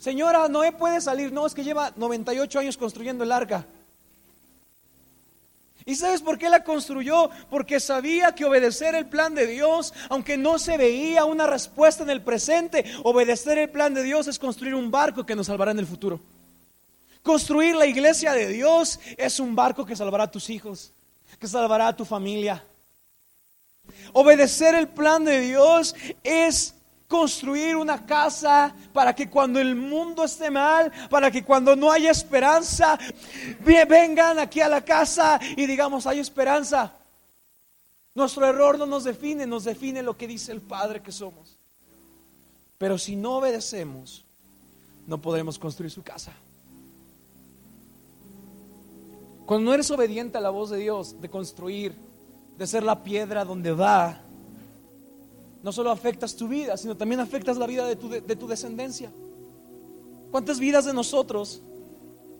Señora, 0.00 0.48
Noé 0.48 0.72
puede 0.72 1.00
salir. 1.00 1.30
No, 1.30 1.46
es 1.46 1.54
que 1.54 1.62
lleva 1.62 1.92
98 1.94 2.58
años 2.58 2.76
construyendo 2.76 3.22
el 3.22 3.30
arca. 3.30 3.64
¿Y 5.86 5.94
sabes 5.94 6.20
por 6.20 6.36
qué 6.36 6.50
la 6.50 6.64
construyó? 6.64 7.30
Porque 7.48 7.78
sabía 7.78 8.34
que 8.34 8.44
obedecer 8.44 8.96
el 8.96 9.06
plan 9.06 9.36
de 9.36 9.46
Dios, 9.46 9.94
aunque 10.08 10.36
no 10.36 10.58
se 10.58 10.76
veía 10.76 11.24
una 11.26 11.46
respuesta 11.46 12.02
en 12.02 12.10
el 12.10 12.22
presente, 12.22 12.84
obedecer 13.04 13.58
el 13.58 13.70
plan 13.70 13.94
de 13.94 14.02
Dios 14.02 14.26
es 14.26 14.40
construir 14.40 14.74
un 14.74 14.90
barco 14.90 15.24
que 15.24 15.36
nos 15.36 15.46
salvará 15.46 15.70
en 15.70 15.78
el 15.78 15.86
futuro. 15.86 16.18
Construir 17.22 17.76
la 17.76 17.86
iglesia 17.86 18.32
de 18.32 18.48
Dios 18.48 18.98
es 19.16 19.38
un 19.38 19.54
barco 19.54 19.86
que 19.86 19.94
salvará 19.94 20.24
a 20.24 20.30
tus 20.32 20.50
hijos, 20.50 20.92
que 21.38 21.48
salvará 21.48 21.88
a 21.88 21.96
tu 21.96 22.04
familia. 22.04 22.64
Obedecer 24.12 24.74
el 24.74 24.88
plan 24.88 25.24
de 25.24 25.40
Dios 25.40 25.94
es 26.22 26.74
construir 27.08 27.76
una 27.76 28.06
casa 28.06 28.74
para 28.92 29.14
que 29.14 29.28
cuando 29.28 29.60
el 29.60 29.74
mundo 29.76 30.24
esté 30.24 30.50
mal, 30.50 30.90
para 31.10 31.30
que 31.30 31.44
cuando 31.44 31.76
no 31.76 31.92
haya 31.92 32.10
esperanza, 32.10 32.98
vengan 33.60 34.38
aquí 34.38 34.60
a 34.60 34.68
la 34.68 34.82
casa 34.82 35.38
y 35.56 35.66
digamos, 35.66 36.06
hay 36.06 36.20
esperanza. 36.20 36.92
Nuestro 38.14 38.46
error 38.46 38.78
no 38.78 38.86
nos 38.86 39.04
define, 39.04 39.46
nos 39.46 39.64
define 39.64 40.02
lo 40.02 40.16
que 40.16 40.26
dice 40.26 40.52
el 40.52 40.60
Padre 40.60 41.02
que 41.02 41.12
somos. 41.12 41.56
Pero 42.78 42.98
si 42.98 43.14
no 43.14 43.36
obedecemos, 43.36 44.24
no 45.06 45.18
podremos 45.18 45.58
construir 45.58 45.90
su 45.90 46.02
casa. 46.02 46.32
Cuando 49.46 49.66
no 49.66 49.74
eres 49.74 49.90
obediente 49.90 50.38
a 50.38 50.40
la 50.40 50.50
voz 50.50 50.70
de 50.70 50.78
Dios, 50.78 51.20
de 51.20 51.28
construir, 51.28 51.94
de 52.56 52.66
ser 52.66 52.82
la 52.82 53.02
piedra 53.02 53.44
donde 53.44 53.72
va, 53.72 54.20
no 55.62 55.72
solo 55.72 55.90
afectas 55.90 56.36
tu 56.36 56.48
vida, 56.48 56.76
sino 56.76 56.96
también 56.96 57.20
afectas 57.20 57.56
la 57.56 57.66
vida 57.66 57.86
de 57.86 57.96
tu, 57.96 58.08
de, 58.08 58.36
tu 58.36 58.46
descendencia. 58.46 59.12
¿Cuántas 60.30 60.58
vidas 60.58 60.84
de 60.84 60.92
nosotros 60.92 61.62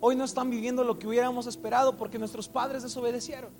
hoy 0.00 0.16
no 0.16 0.24
están 0.24 0.50
viviendo 0.50 0.82
lo 0.82 0.98
que 0.98 1.06
hubiéramos 1.06 1.46
esperado 1.46 1.96
porque 1.96 2.18
nuestros 2.18 2.48
padres 2.48 2.82
desobedecieron? 2.82 3.50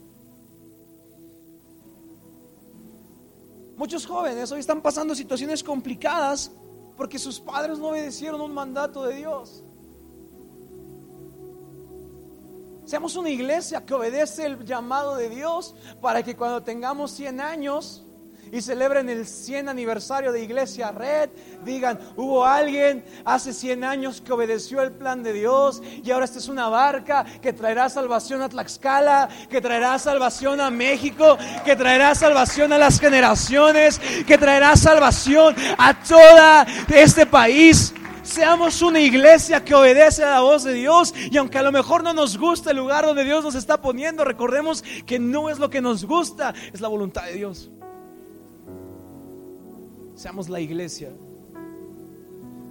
Muchos 3.77 4.07
jóvenes 4.07 4.51
hoy 4.53 4.61
están 4.61 4.81
pasando 4.81 5.15
situaciones 5.15 5.63
complicadas 5.63 6.51
porque 6.97 7.19
sus 7.19 7.41
padres 7.41 7.79
no 7.79 7.89
obedecieron 7.89 8.41
un 8.41 8.53
mandato 8.53 9.05
de 9.05 9.17
Dios. 9.17 9.63
Seamos 12.85 13.15
una 13.17 13.31
iglesia 13.31 13.85
que 13.87 13.95
obedece 13.95 14.45
el 14.45 14.65
llamado 14.65 15.17
de 15.17 15.29
Dios 15.29 15.75
para 16.01 16.23
que 16.23 16.35
cuando 16.35 16.63
tengamos 16.63 17.13
100 17.13 17.41
años 17.41 18.03
y 18.51 18.61
celebren 18.61 19.09
el 19.09 19.27
100 19.27 19.71
aniversario 19.71 20.31
de 20.31 20.43
Iglesia 20.43 20.91
Red, 20.91 21.31
digan, 21.65 21.99
hubo 22.17 22.45
alguien 22.45 23.03
hace 23.25 23.55
100 23.55 23.85
años 23.85 24.21
que 24.21 24.33
obedeció 24.33 24.83
el 24.83 24.93
plan 24.93 25.23
de 25.23 25.33
Dios 25.33 25.81
y 26.05 26.11
ahora 26.11 26.27
esta 26.27 26.39
es 26.39 26.49
una 26.49 26.69
barca 26.69 27.25
que 27.41 27.55
traerá 27.55 27.89
salvación 27.89 28.43
a 28.43 28.51
Tlaxcala, 28.51 29.29
que 29.49 29.63
traerá 29.63 29.99
salvación 29.99 30.61
a 30.61 30.71
México, 30.71 31.39
que 31.65 31.77
traerá 31.77 32.15
salvación 32.15 32.75
a 32.75 32.79
las 32.79 33.01
generaciones, 33.01 33.99
que 34.27 34.37
traerá 34.37 34.77
salvación 34.77 35.55
a 35.79 36.03
toda 36.03 36.67
este 36.91 37.25
país 37.25 37.95
seamos 38.23 38.83
una 38.83 39.01
iglesia 39.01 39.65
que 39.65 39.75
obedece 39.75 40.25
a 40.25 40.31
la 40.31 40.41
voz 40.41 40.65
de 40.65 40.75
Dios 40.75 41.15
y 41.31 41.37
aunque 41.37 41.59
a 41.59 41.63
lo 41.63 41.73
mejor 41.73 42.03
no 42.03 42.13
nos 42.13 42.39
gusta 42.39 42.71
el 42.71 42.77
lugar 42.77 43.05
donde 43.05 43.25
Dios 43.25 43.45
nos 43.45 43.55
está 43.55 43.81
poniendo, 43.81 44.25
recordemos 44.25 44.83
que 45.07 45.19
no 45.19 45.51
es 45.51 45.59
lo 45.59 45.71
que 45.71 45.81
nos 45.81 46.05
gusta, 46.05 46.55
es 46.73 46.81
la 46.81 46.89
voluntad 46.89 47.25
de 47.25 47.35
Dios. 47.35 47.71
Seamos 50.15 50.49
la 50.49 50.61
iglesia 50.61 51.11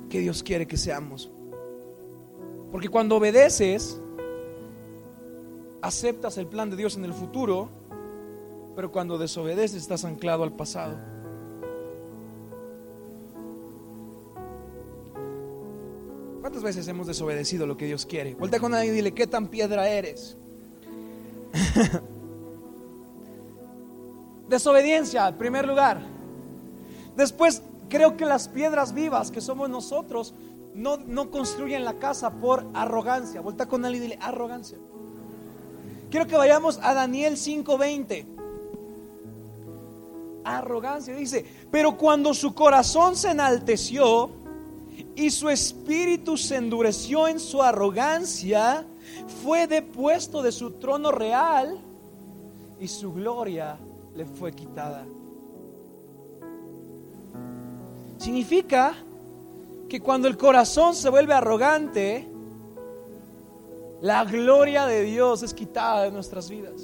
que 0.09 0.19
Dios 0.19 0.43
quiere 0.43 0.67
que 0.67 0.77
seamos. 0.77 1.29
Porque 2.71 2.87
cuando 2.87 3.17
obedeces, 3.17 3.99
aceptas 5.81 6.37
el 6.37 6.47
plan 6.47 6.69
de 6.69 6.77
Dios 6.77 6.95
en 6.95 7.03
el 7.03 7.13
futuro, 7.13 7.69
pero 8.75 8.91
cuando 8.91 9.17
desobedeces 9.17 9.81
estás 9.81 10.05
anclado 10.05 10.43
al 10.43 10.53
pasado. 10.53 11.20
¿Cuántas 16.41 16.63
veces 16.63 16.87
hemos 16.87 17.05
desobedecido 17.05 17.67
lo 17.67 17.77
que 17.77 17.85
Dios 17.85 18.07
quiere? 18.07 18.33
Vuelta 18.33 18.59
con 18.59 18.73
alguien 18.73 18.93
y 18.93 18.97
dile, 18.97 19.13
¿qué 19.13 19.27
tan 19.27 19.47
piedra 19.47 19.87
eres? 19.87 20.35
Desobediencia, 24.49 25.27
en 25.27 25.37
primer 25.37 25.67
lugar. 25.67 26.01
Después, 27.15 27.61
creo 27.89 28.17
que 28.17 28.25
las 28.25 28.47
piedras 28.47 28.95
vivas 28.95 29.29
que 29.29 29.39
somos 29.39 29.69
nosotros 29.69 30.33
no, 30.73 31.29
construyen 31.29 31.85
la 31.85 31.99
casa 31.99 32.31
por 32.31 32.65
arrogancia. 32.73 33.39
Vuelta 33.41 33.67
con 33.67 33.85
alguien 33.85 34.03
y 34.03 34.07
dile, 34.07 34.19
arrogancia. 34.19 34.79
Quiero 36.09 36.25
que 36.25 36.35
vayamos 36.35 36.79
a 36.81 36.95
Daniel 36.95 37.37
5:20. 37.37 38.25
Arrogancia, 40.43 41.15
dice, 41.15 41.45
pero 41.69 41.97
cuando 41.97 42.33
su 42.33 42.55
corazón 42.55 43.15
se 43.15 43.29
enalteció 43.29 44.40
y 45.15 45.29
su 45.29 45.49
espíritu 45.49 46.37
se 46.37 46.57
endureció 46.57 47.27
en 47.27 47.39
su 47.39 47.61
arrogancia, 47.61 48.85
fue 49.43 49.67
depuesto 49.67 50.41
de 50.41 50.51
su 50.51 50.71
trono 50.71 51.11
real 51.11 51.79
y 52.79 52.87
su 52.87 53.13
gloria 53.13 53.77
le 54.15 54.25
fue 54.25 54.51
quitada. 54.53 55.05
Significa 58.17 58.95
que 59.89 59.99
cuando 59.99 60.27
el 60.27 60.37
corazón 60.37 60.95
se 60.95 61.09
vuelve 61.09 61.33
arrogante, 61.33 62.27
la 64.01 64.25
gloria 64.25 64.85
de 64.85 65.03
Dios 65.03 65.43
es 65.43 65.53
quitada 65.53 66.03
de 66.03 66.11
nuestras 66.11 66.49
vidas. 66.49 66.81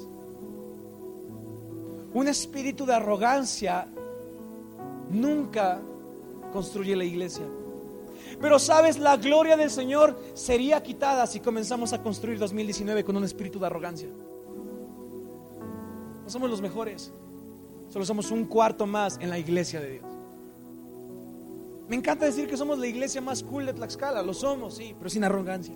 Un 2.13 2.27
espíritu 2.27 2.85
de 2.85 2.95
arrogancia 2.95 3.87
nunca 5.11 5.79
construye 6.51 6.95
la 6.95 7.03
iglesia. 7.03 7.45
Pero 8.39 8.59
sabes, 8.59 8.99
la 8.99 9.17
gloria 9.17 9.57
del 9.57 9.71
Señor 9.71 10.19
sería 10.33 10.81
quitada 10.83 11.25
si 11.25 11.39
comenzamos 11.39 11.93
a 11.93 12.01
construir 12.03 12.37
2019 12.37 13.03
con 13.03 13.17
un 13.17 13.23
espíritu 13.23 13.59
de 13.59 13.65
arrogancia. 13.65 14.09
No 16.23 16.29
somos 16.29 16.49
los 16.49 16.61
mejores, 16.61 17.11
solo 17.89 18.05
somos 18.05 18.29
un 18.31 18.45
cuarto 18.45 18.85
más 18.85 19.17
en 19.19 19.29
la 19.29 19.39
iglesia 19.39 19.79
de 19.79 19.91
Dios. 19.91 20.05
Me 21.87 21.95
encanta 21.95 22.25
decir 22.25 22.47
que 22.47 22.57
somos 22.57 22.77
la 22.77 22.87
iglesia 22.87 23.21
más 23.21 23.41
cool 23.41 23.65
de 23.65 23.73
Tlaxcala, 23.73 24.21
lo 24.21 24.33
somos, 24.33 24.75
sí, 24.75 24.93
pero 24.97 25.09
sin 25.09 25.23
arrogancia. 25.23 25.73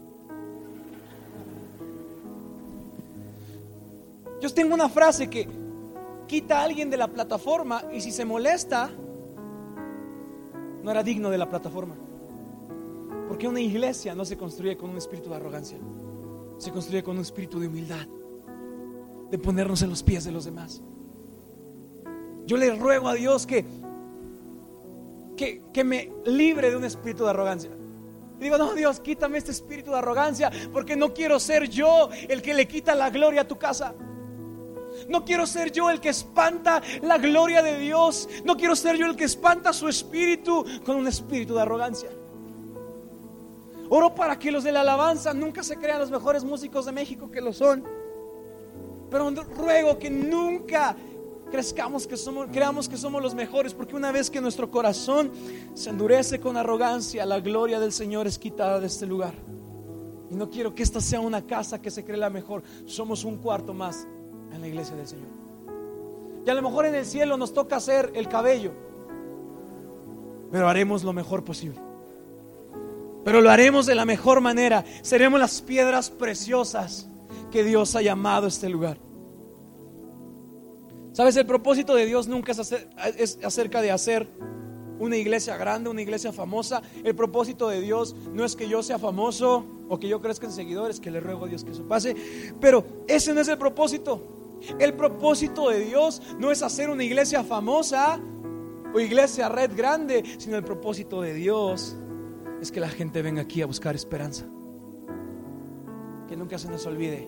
Yo 4.41 4.53
tengo 4.53 4.73
una 4.73 4.89
frase 4.89 5.29
que 5.29 5.47
quita 6.27 6.59
a 6.59 6.63
alguien 6.63 6.89
de 6.89 6.97
la 6.97 7.07
plataforma 7.07 7.83
y 7.93 8.01
si 8.01 8.11
se 8.11 8.25
molesta, 8.25 8.89
no 10.83 10.91
era 10.91 11.01
digno 11.01 11.29
de 11.29 11.37
la 11.37 11.49
plataforma. 11.49 11.95
Porque 13.31 13.47
una 13.47 13.61
iglesia 13.61 14.13
no 14.13 14.25
se 14.25 14.35
construye 14.35 14.75
con 14.75 14.89
un 14.89 14.97
espíritu 14.97 15.29
de 15.29 15.37
arrogancia, 15.37 15.77
se 16.57 16.69
construye 16.69 17.01
con 17.01 17.15
un 17.15 17.21
espíritu 17.21 17.61
de 17.61 17.67
humildad, 17.69 18.05
de 19.29 19.37
ponernos 19.37 19.81
en 19.83 19.89
los 19.89 20.03
pies 20.03 20.25
de 20.25 20.33
los 20.33 20.43
demás. 20.43 20.81
Yo 22.45 22.57
le 22.57 22.75
ruego 22.75 23.07
a 23.07 23.13
Dios 23.13 23.47
que, 23.47 23.63
que, 25.37 25.83
me 25.85 26.11
libre 26.25 26.71
de 26.71 26.75
un 26.75 26.83
espíritu 26.83 27.23
de 27.23 27.29
arrogancia. 27.29 27.71
Y 28.37 28.43
digo, 28.43 28.57
no, 28.57 28.73
Dios, 28.73 28.99
quítame 28.99 29.37
este 29.37 29.51
espíritu 29.51 29.91
de 29.91 29.99
arrogancia, 29.99 30.51
porque 30.73 30.97
no 30.97 31.13
quiero 31.13 31.39
ser 31.39 31.69
yo 31.69 32.09
el 32.27 32.41
que 32.41 32.53
le 32.53 32.67
quita 32.67 32.95
la 32.95 33.11
gloria 33.11 33.43
a 33.43 33.47
tu 33.47 33.57
casa. 33.57 33.93
No 35.07 35.23
quiero 35.23 35.47
ser 35.47 35.71
yo 35.71 35.89
el 35.89 36.01
que 36.01 36.09
espanta 36.09 36.81
la 37.01 37.17
gloria 37.17 37.63
de 37.63 37.79
Dios. 37.79 38.27
No 38.43 38.57
quiero 38.57 38.75
ser 38.75 38.97
yo 38.97 39.05
el 39.05 39.15
que 39.15 39.23
espanta 39.23 39.71
su 39.71 39.87
espíritu 39.87 40.65
con 40.85 40.97
un 40.97 41.07
espíritu 41.07 41.53
de 41.55 41.61
arrogancia. 41.61 42.09
Oro 43.93 44.15
para 44.15 44.39
que 44.39 44.53
los 44.53 44.63
de 44.63 44.71
la 44.71 44.81
alabanza 44.81 45.33
nunca 45.33 45.63
se 45.63 45.75
crean 45.75 45.99
los 45.99 46.09
mejores 46.09 46.45
músicos 46.45 46.85
de 46.85 46.93
México 46.93 47.29
que 47.29 47.41
lo 47.41 47.51
son. 47.51 47.83
Pero 49.09 49.29
ruego 49.57 49.99
que 49.99 50.09
nunca 50.09 50.95
crezcamos 51.51 52.07
que 52.07 52.15
somos, 52.15 52.47
creamos 52.53 52.87
que 52.87 52.95
somos 52.95 53.21
los 53.21 53.35
mejores, 53.35 53.73
porque 53.73 53.93
una 53.97 54.13
vez 54.13 54.29
que 54.29 54.39
nuestro 54.39 54.71
corazón 54.71 55.29
se 55.73 55.89
endurece 55.89 56.39
con 56.39 56.55
arrogancia, 56.55 57.25
la 57.25 57.41
gloria 57.41 57.81
del 57.81 57.91
Señor 57.91 58.27
es 58.27 58.39
quitada 58.39 58.79
de 58.79 58.87
este 58.87 59.05
lugar. 59.05 59.33
Y 60.29 60.35
no 60.35 60.49
quiero 60.49 60.73
que 60.73 60.83
esta 60.83 61.01
sea 61.01 61.19
una 61.19 61.41
casa 61.45 61.81
que 61.81 61.91
se 61.91 62.05
cree 62.05 62.15
la 62.15 62.29
mejor. 62.29 62.63
Somos 62.85 63.25
un 63.25 63.39
cuarto 63.39 63.73
más 63.73 64.07
en 64.53 64.61
la 64.61 64.69
iglesia 64.69 64.95
del 64.95 65.09
Señor. 65.09 65.27
Y 66.45 66.49
a 66.49 66.53
lo 66.53 66.61
mejor 66.61 66.85
en 66.85 66.95
el 66.95 67.05
cielo 67.05 67.35
nos 67.35 67.53
toca 67.53 67.75
hacer 67.75 68.09
el 68.15 68.29
cabello, 68.29 68.71
pero 70.49 70.69
haremos 70.69 71.03
lo 71.03 71.11
mejor 71.11 71.43
posible. 71.43 71.90
Pero 73.23 73.41
lo 73.41 73.49
haremos 73.49 73.85
de 73.85 73.95
la 73.95 74.05
mejor 74.05 74.41
manera. 74.41 74.83
Seremos 75.01 75.39
las 75.39 75.61
piedras 75.61 76.09
preciosas 76.09 77.07
que 77.51 77.63
Dios 77.63 77.95
ha 77.95 78.01
llamado 78.01 78.45
a 78.45 78.49
este 78.49 78.69
lugar. 78.69 78.97
Sabes, 81.13 81.35
el 81.35 81.45
propósito 81.45 81.93
de 81.93 82.05
Dios 82.05 82.27
nunca 82.27 82.53
es, 82.53 83.39
acerca 83.43 83.81
de 83.81 83.91
hacer 83.91 84.27
una 84.97 85.17
iglesia 85.17 85.57
grande, 85.57 85.89
una 85.89 86.01
iglesia 86.01 86.31
famosa. 86.31 86.81
El 87.03 87.15
propósito 87.15 87.67
de 87.67 87.81
Dios 87.81 88.15
no 88.33 88.45
es 88.45 88.55
que 88.55 88.69
yo 88.69 88.81
sea 88.81 88.97
famoso 88.97 89.65
o 89.89 89.99
que 89.99 90.07
yo 90.07 90.21
crezca 90.21 90.45
en 90.45 90.53
seguidores, 90.53 90.99
que 90.99 91.11
le 91.11 91.19
ruego 91.19 91.45
a 91.45 91.47
Dios 91.49 91.63
que 91.63 91.71
eso 91.71 91.83
pase. 91.83 92.15
Pero 92.59 92.85
ese 93.07 93.33
no 93.33 93.41
es 93.41 93.47
el 93.49 93.57
propósito. 93.57 94.21
El 94.79 94.93
propósito 94.93 95.69
de 95.69 95.81
Dios 95.81 96.21
no 96.39 96.51
es 96.51 96.61
hacer 96.61 96.89
una 96.89 97.03
iglesia 97.03 97.43
famosa 97.43 98.19
o 98.93 98.99
iglesia 98.99 99.49
red 99.49 99.71
grande, 99.75 100.23
sino 100.37 100.55
el 100.55 100.63
propósito 100.63 101.21
de 101.21 101.33
Dios 101.33 101.97
es 102.61 102.71
que 102.71 102.79
la 102.79 102.89
gente 102.89 103.21
venga 103.21 103.41
aquí 103.41 103.61
a 103.61 103.65
buscar 103.65 103.95
esperanza. 103.95 104.45
Que 106.29 106.37
nunca 106.37 106.57
se 106.59 106.69
nos 106.69 106.85
olvide 106.85 107.27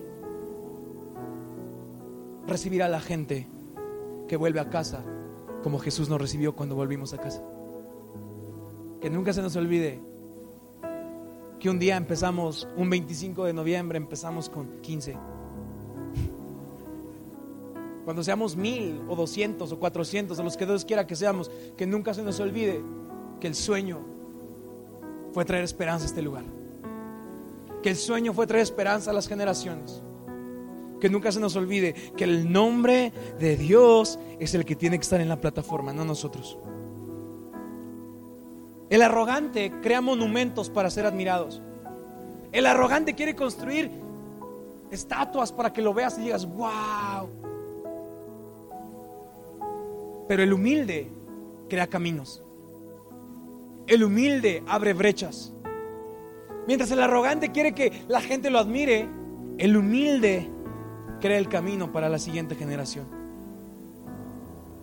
recibir 2.46 2.82
a 2.82 2.88
la 2.88 3.00
gente 3.00 3.46
que 4.28 4.36
vuelve 4.36 4.60
a 4.60 4.70
casa 4.70 5.02
como 5.62 5.78
Jesús 5.78 6.08
nos 6.08 6.20
recibió 6.20 6.54
cuando 6.54 6.76
volvimos 6.76 7.12
a 7.12 7.18
casa. 7.18 7.42
Que 9.00 9.10
nunca 9.10 9.32
se 9.32 9.42
nos 9.42 9.56
olvide 9.56 10.00
que 11.58 11.68
un 11.68 11.78
día 11.78 11.96
empezamos, 11.96 12.68
un 12.76 12.88
25 12.88 13.44
de 13.44 13.52
noviembre 13.52 13.98
empezamos 13.98 14.48
con 14.48 14.80
15 14.82 15.16
cuando 18.04 18.22
seamos 18.22 18.54
mil 18.54 19.00
o 19.08 19.16
doscientos 19.16 19.72
o 19.72 19.78
cuatrocientos, 19.78 20.36
de 20.36 20.44
los 20.44 20.58
que 20.58 20.66
Dios 20.66 20.84
quiera 20.84 21.06
que 21.06 21.16
seamos, 21.16 21.50
que 21.76 21.86
nunca 21.86 22.12
se 22.12 22.22
nos 22.22 22.38
olvide 22.38 22.82
que 23.40 23.46
el 23.46 23.54
sueño 23.54 24.13
fue 25.34 25.44
traer 25.44 25.64
esperanza 25.64 26.04
a 26.04 26.08
este 26.08 26.22
lugar. 26.22 26.44
Que 27.82 27.90
el 27.90 27.96
sueño 27.96 28.32
fue 28.32 28.46
traer 28.46 28.62
esperanza 28.62 29.10
a 29.10 29.14
las 29.14 29.26
generaciones. 29.26 30.00
Que 31.00 31.10
nunca 31.10 31.32
se 31.32 31.40
nos 31.40 31.56
olvide 31.56 31.92
que 32.16 32.24
el 32.24 32.50
nombre 32.50 33.12
de 33.40 33.56
Dios 33.56 34.18
es 34.38 34.54
el 34.54 34.64
que 34.64 34.76
tiene 34.76 34.96
que 34.96 35.02
estar 35.02 35.20
en 35.20 35.28
la 35.28 35.40
plataforma, 35.40 35.92
no 35.92 36.04
nosotros. 36.04 36.56
El 38.88 39.02
arrogante 39.02 39.72
crea 39.82 40.00
monumentos 40.00 40.70
para 40.70 40.88
ser 40.88 41.04
admirados. 41.04 41.60
El 42.52 42.64
arrogante 42.66 43.14
quiere 43.14 43.34
construir 43.34 43.90
estatuas 44.92 45.50
para 45.50 45.72
que 45.72 45.82
lo 45.82 45.92
veas 45.92 46.16
y 46.16 46.22
digas, 46.22 46.46
wow. 46.46 47.28
Pero 50.28 50.42
el 50.44 50.52
humilde 50.52 51.08
crea 51.68 51.88
caminos. 51.88 52.43
El 53.86 54.04
humilde 54.04 54.62
abre 54.66 54.92
brechas. 54.94 55.52
Mientras 56.66 56.90
el 56.90 57.00
arrogante 57.00 57.52
quiere 57.52 57.74
que 57.74 58.04
la 58.08 58.20
gente 58.20 58.50
lo 58.50 58.58
admire, 58.58 59.08
el 59.58 59.76
humilde 59.76 60.48
crea 61.20 61.38
el 61.38 61.48
camino 61.48 61.92
para 61.92 62.08
la 62.08 62.18
siguiente 62.18 62.54
generación. 62.54 63.06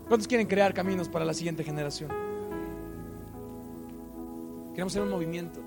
¿Cuántos 0.08 0.28
quieren 0.28 0.48
crear 0.48 0.74
caminos 0.74 1.10
para 1.10 1.26
la 1.26 1.34
siguiente 1.34 1.64
generación? 1.64 2.10
Queremos 4.72 4.94
hacer 4.94 5.04
un 5.04 5.10
movimiento. 5.10 5.60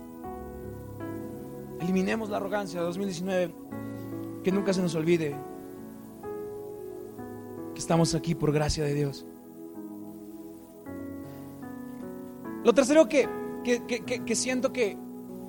Eliminemos 1.81 2.31
la 2.31 2.37
arrogancia 2.37 2.81
de 2.81 2.87
2019. 2.87 3.55
Que 4.43 4.53
nunca 4.53 4.73
se 4.73 4.83
nos 4.83 4.95
olvide 4.95 5.35
que 7.75 7.81
estamos 7.81 8.15
aquí 8.15 8.35
por 8.35 8.53
gracia 8.53 8.85
de 8.85 8.95
Dios. 8.95 9.27
Lo 12.65 12.73
tercero 12.73 13.07
que, 13.09 13.29
siento 14.35 14.73
que, 14.73 14.97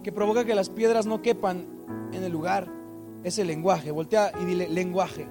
que 0.03 0.11
provoca 0.11 0.43
que 0.43 0.53
las 0.53 0.69
piedras 0.69 1.05
no 1.05 1.21
quepan 1.21 1.65
en 2.11 2.23
el 2.23 2.31
lugar 2.31 2.67
es 3.23 3.39
el 3.39 3.47
lenguaje. 3.47 3.89
Voltea 3.91 4.33
y 4.41 4.45
dile 4.45 4.67
lenguaje. 4.67 5.25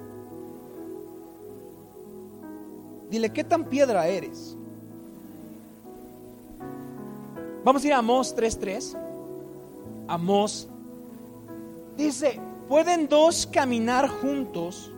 Dile, 3.09 3.29
¿qué 3.31 3.43
tan 3.43 3.65
piedra 3.65 4.07
eres? 4.07 4.57
Vamos 7.63 7.83
a 7.83 7.87
ir 7.87 7.93
a 7.93 7.99
Amós 7.99 8.35
3.3. 8.35 8.97
Amós 10.07 10.67
dice, 11.97 12.39
¿pueden 12.67 13.07
dos 13.07 13.47
caminar 13.47 14.07
juntos? 14.07 14.91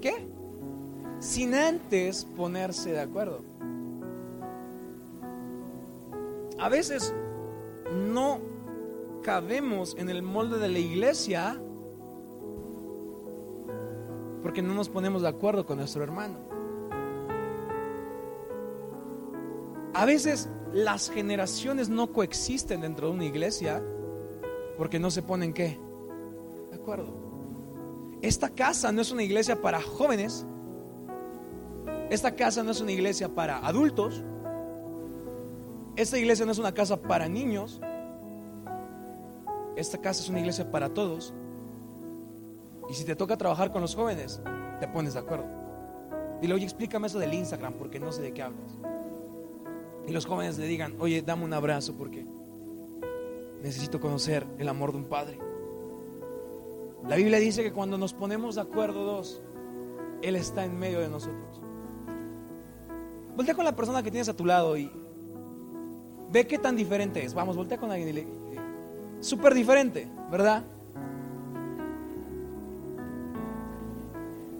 ¿Qué? 0.00 0.26
Sin 1.20 1.54
antes 1.54 2.24
ponerse 2.36 2.92
de 2.92 3.00
acuerdo. 3.00 3.55
A 6.58 6.68
veces 6.68 7.14
no 7.92 8.40
cabemos 9.22 9.96
en 9.98 10.08
el 10.08 10.22
molde 10.22 10.58
de 10.58 10.68
la 10.68 10.78
iglesia 10.78 11.60
porque 14.42 14.62
no 14.62 14.74
nos 14.74 14.88
ponemos 14.88 15.22
de 15.22 15.28
acuerdo 15.28 15.66
con 15.66 15.78
nuestro 15.78 16.04
hermano. 16.04 16.38
A 19.92 20.04
veces 20.04 20.48
las 20.72 21.10
generaciones 21.10 21.88
no 21.88 22.12
coexisten 22.12 22.82
dentro 22.82 23.08
de 23.08 23.14
una 23.14 23.24
iglesia 23.24 23.82
porque 24.78 24.98
no 24.98 25.10
se 25.10 25.22
ponen 25.22 25.52
qué? 25.52 25.78
De 26.70 26.76
acuerdo. 26.76 27.08
esta 28.22 28.50
casa 28.50 28.92
no 28.92 29.00
es 29.00 29.10
una 29.10 29.22
iglesia 29.22 29.60
para 29.60 29.80
jóvenes, 29.80 30.44
esta 32.10 32.36
casa 32.36 32.62
no 32.62 32.70
es 32.70 32.80
una 32.80 32.92
iglesia 32.92 33.28
para 33.28 33.58
adultos, 33.58 34.22
esta 35.96 36.18
iglesia 36.18 36.44
no 36.44 36.52
es 36.52 36.58
una 36.58 36.72
casa 36.72 37.00
para 37.00 37.28
niños, 37.28 37.80
esta 39.76 39.98
casa 39.98 40.22
es 40.22 40.28
una 40.28 40.40
iglesia 40.40 40.70
para 40.70 40.90
todos. 40.90 41.32
Y 42.88 42.94
si 42.94 43.04
te 43.04 43.16
toca 43.16 43.36
trabajar 43.36 43.72
con 43.72 43.82
los 43.82 43.94
jóvenes, 43.94 44.40
te 44.78 44.88
pones 44.88 45.14
de 45.14 45.20
acuerdo. 45.20 45.46
Dile, 46.40 46.54
oye, 46.54 46.64
explícame 46.64 47.06
eso 47.06 47.18
del 47.18 47.34
Instagram 47.34 47.74
porque 47.74 47.98
no 47.98 48.12
sé 48.12 48.22
de 48.22 48.32
qué 48.32 48.42
hablas. 48.42 48.76
Y 50.06 50.12
los 50.12 50.26
jóvenes 50.26 50.58
le 50.58 50.66
digan, 50.66 50.94
oye, 51.00 51.22
dame 51.22 51.44
un 51.44 51.52
abrazo 51.52 51.94
porque 51.94 52.24
necesito 53.62 54.00
conocer 54.00 54.46
el 54.58 54.68
amor 54.68 54.92
de 54.92 54.98
un 54.98 55.04
padre. 55.04 55.38
La 57.08 57.16
Biblia 57.16 57.38
dice 57.38 57.62
que 57.62 57.72
cuando 57.72 57.98
nos 57.98 58.12
ponemos 58.12 58.54
de 58.54 58.60
acuerdo 58.60 59.04
dos, 59.04 59.40
Él 60.22 60.36
está 60.36 60.64
en 60.64 60.78
medio 60.78 61.00
de 61.00 61.08
nosotros. 61.08 61.60
Voltea 63.34 63.54
con 63.54 63.64
la 63.64 63.74
persona 63.74 64.02
que 64.02 64.10
tienes 64.10 64.28
a 64.28 64.34
tu 64.36 64.44
lado 64.44 64.76
y 64.76 64.90
ve 66.30 66.46
qué 66.46 66.58
tan 66.58 66.76
diferente 66.76 67.24
es. 67.24 67.34
Vamos, 67.34 67.56
voltea 67.56 67.78
con 67.78 67.90
alguien 67.90 68.08
y 68.08 68.12
dile, 68.12 68.26
súper 69.20 69.54
diferente, 69.54 70.06
¿verdad? 70.30 70.62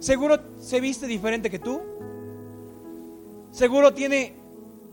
Seguro 0.01 0.39
se 0.61 0.81
viste 0.81 1.07
diferente 1.07 1.51
que 1.51 1.59
tú. 1.59 1.81
Seguro 3.51 3.93
tiene 3.95 4.35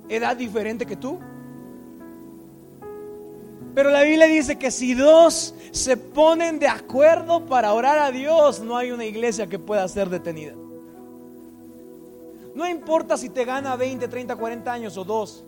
edad 0.10 0.36
diferente 0.36 0.86
que 0.86 0.96
tú. 0.96 1.20
Pero 3.76 3.90
la 3.90 4.04
Biblia 4.04 4.28
dice 4.28 4.58
que 4.58 4.72
si 4.72 4.94
dos 4.94 5.56
se 5.72 5.98
ponen 5.98 6.60
de 6.60 6.68
acuerdo 6.68 7.46
para 7.46 7.74
orar 7.74 7.98
a 7.98 8.12
Dios, 8.12 8.62
no 8.62 8.78
hay 8.78 8.92
una 8.92 9.06
iglesia 9.06 9.48
que 9.48 9.58
pueda 9.58 9.88
ser 9.88 10.10
detenida. 10.10 10.54
No 12.54 12.68
importa 12.70 13.18
si 13.18 13.30
te 13.30 13.46
gana 13.46 13.76
20, 13.76 14.08
30, 14.08 14.36
40 14.36 14.72
años 14.72 14.98
o 14.98 15.04
dos. 15.04 15.44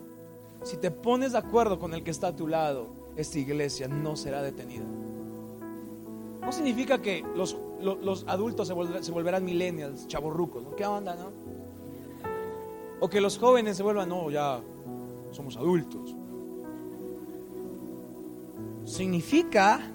Si 0.66 0.78
te 0.78 0.90
pones 0.90 1.30
de 1.30 1.38
acuerdo 1.38 1.78
con 1.78 1.94
el 1.94 2.02
que 2.02 2.10
está 2.10 2.26
a 2.26 2.32
tu 2.34 2.48
lado, 2.48 2.88
esta 3.14 3.38
iglesia 3.38 3.86
no 3.86 4.16
será 4.16 4.42
detenida. 4.42 4.82
No 6.40 6.50
significa 6.50 7.00
que 7.00 7.24
los, 7.36 7.56
adultos 8.26 8.66
se, 8.66 9.12
volverán 9.12 9.44
millennials, 9.44 10.08
chavorrucos. 10.08 10.64
¿no? 10.64 10.74
¿Qué 10.74 10.84
onda, 10.84 11.14
no? 11.14 11.30
O 12.98 13.08
que 13.08 13.20
los 13.20 13.38
jóvenes 13.38 13.76
se 13.76 13.84
vuelvan, 13.84 14.08
no, 14.08 14.28
ya 14.28 14.60
somos 15.30 15.56
adultos. 15.56 16.16
Significa 18.86 19.88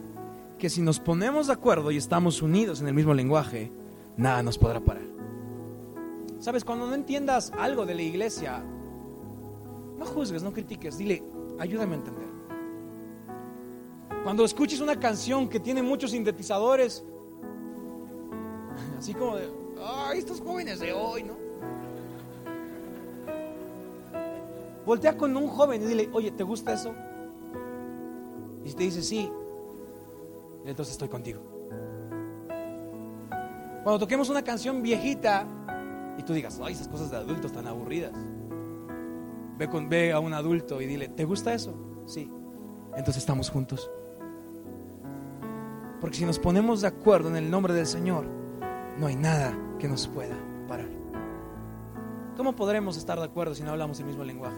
que 0.57 0.69
si 0.69 0.81
nos 0.81 1.01
ponemos 1.01 1.47
de 1.47 1.53
acuerdo 1.53 1.91
y 1.91 1.97
estamos 1.97 2.41
unidos 2.41 2.79
en 2.79 2.87
el 2.87 2.93
mismo 2.93 3.13
lenguaje, 3.13 3.69
nada 4.15 4.41
nos 4.41 4.57
podrá 4.57 4.79
parar. 4.79 5.03
Sabes, 6.39 6.63
cuando 6.63 6.87
no 6.87 6.95
entiendas 6.95 7.51
algo 7.57 7.85
de 7.85 7.93
la 7.93 8.03
iglesia, 8.03 8.63
no 10.01 10.07
juzgues, 10.07 10.41
no 10.41 10.51
critiques, 10.51 10.97
dile, 10.97 11.23
ayúdame 11.59 11.93
a 11.93 11.97
entender. 11.99 12.27
Cuando 14.23 14.43
escuches 14.43 14.79
una 14.79 14.99
canción 14.99 15.47
que 15.47 15.59
tiene 15.59 15.83
muchos 15.83 16.11
sintetizadores, 16.11 17.03
así 18.97 19.13
como 19.13 19.35
de, 19.35 19.47
ay, 19.79 20.19
estos 20.19 20.41
jóvenes 20.41 20.79
de 20.79 20.91
hoy, 20.91 21.23
¿no? 21.23 21.35
Voltea 24.85 25.15
con 25.15 25.37
un 25.37 25.47
joven 25.47 25.83
y 25.83 25.85
dile, 25.85 26.09
oye, 26.13 26.31
¿te 26.31 26.43
gusta 26.43 26.73
eso? 26.73 26.93
Y 28.65 28.69
si 28.69 28.75
te 28.75 28.83
dice 28.83 29.03
sí, 29.03 29.29
entonces 30.65 30.93
estoy 30.93 31.09
contigo. 31.09 31.41
Cuando 33.83 33.99
toquemos 33.99 34.29
una 34.29 34.43
canción 34.43 34.81
viejita 34.81 35.45
y 36.17 36.23
tú 36.23 36.33
digas, 36.33 36.59
ay, 36.63 36.73
esas 36.73 36.87
cosas 36.87 37.11
de 37.11 37.17
adultos 37.17 37.51
tan 37.51 37.67
aburridas. 37.67 38.13
Ve, 39.61 39.69
con, 39.69 39.93
a 39.93 40.19
un 40.19 40.33
adulto 40.33 40.81
y 40.81 40.87
dile, 40.87 41.07
¿te 41.07 41.23
gusta 41.23 41.53
eso? 41.53 41.75
Sí. 42.07 42.27
Entonces 42.97 43.17
estamos 43.17 43.51
juntos. 43.51 43.91
Porque 45.99 46.17
si 46.17 46.25
nos 46.25 46.39
ponemos 46.39 46.81
de 46.81 46.87
acuerdo 46.87 47.29
en 47.29 47.35
el 47.35 47.51
nombre 47.51 47.71
del 47.75 47.85
Señor, 47.85 48.25
no 48.97 49.05
hay 49.05 49.15
nada 49.15 49.55
que 49.77 49.87
nos 49.87 50.07
pueda 50.07 50.35
parar. 50.67 50.87
¿Cómo 52.35 52.55
podremos 52.55 52.97
estar 52.97 53.19
de 53.19 53.25
acuerdo 53.25 53.53
si 53.53 53.61
no 53.61 53.69
hablamos 53.69 53.99
el 53.99 54.07
mismo 54.07 54.23
lenguaje? 54.23 54.57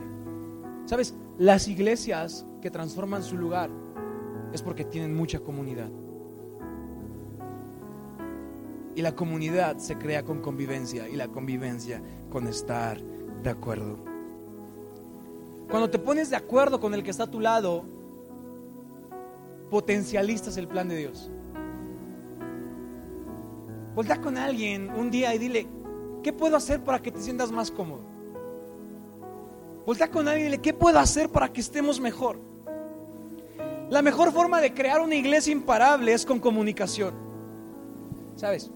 Sabes, 0.85 1.13
las 1.37 1.67
iglesias 1.67 2.45
que 2.61 2.71
transforman 2.71 3.23
su 3.23 3.35
lugar 3.35 3.69
es 4.53 4.61
porque 4.61 4.85
tienen 4.85 5.13
mucha 5.13 5.41
comunidad. 5.41 5.89
Y 8.95 9.01
la 9.01 9.13
comunidad 9.17 9.79
se 9.79 9.97
crea 9.97 10.23
con 10.23 10.39
convivencia 10.39 11.09
y 11.09 11.17
la 11.17 11.27
convivencia 11.27 12.01
con 12.31 12.47
estar 12.47 13.01
de 13.01 13.49
acuerdo. 13.49 14.12
Cuando 15.73 15.89
te 15.89 15.97
pones 15.97 16.29
de 16.29 16.35
acuerdo 16.35 16.79
con 16.79 16.93
el 16.93 17.03
que 17.03 17.09
está 17.09 17.23
a 17.23 17.31
tu 17.31 17.39
lado, 17.39 17.83
potencialistas 19.71 20.55
el 20.57 20.67
plan 20.67 20.87
de 20.87 20.97
Dios. 20.97 21.31
Volta 23.95 24.21
con 24.21 24.37
alguien 24.37 24.91
un 24.91 25.09
día 25.09 25.33
y 25.33 25.39
dile, 25.39 25.65
¿qué 26.21 26.31
puedo 26.31 26.55
hacer 26.55 26.81
para 26.81 27.01
que 27.01 27.11
te 27.11 27.19
sientas 27.19 27.51
más 27.51 27.71
cómodo? 27.71 28.01
Voltea 29.83 30.11
con 30.11 30.27
alguien 30.27 30.41
y 30.41 30.51
dile, 30.51 30.61
¿qué 30.61 30.75
puedo 30.75 30.99
hacer 30.99 31.29
para 31.29 31.51
que 31.51 31.61
estemos 31.61 31.99
mejor? 31.99 32.37
La 33.89 34.03
mejor 34.03 34.31
forma 34.31 34.61
de 34.61 34.75
crear 34.75 35.01
una 35.01 35.15
iglesia 35.15 35.51
imparable 35.51 36.13
es 36.13 36.23
con 36.23 36.39
comunicación. 36.39 37.15
¿Sabes? 38.35 38.69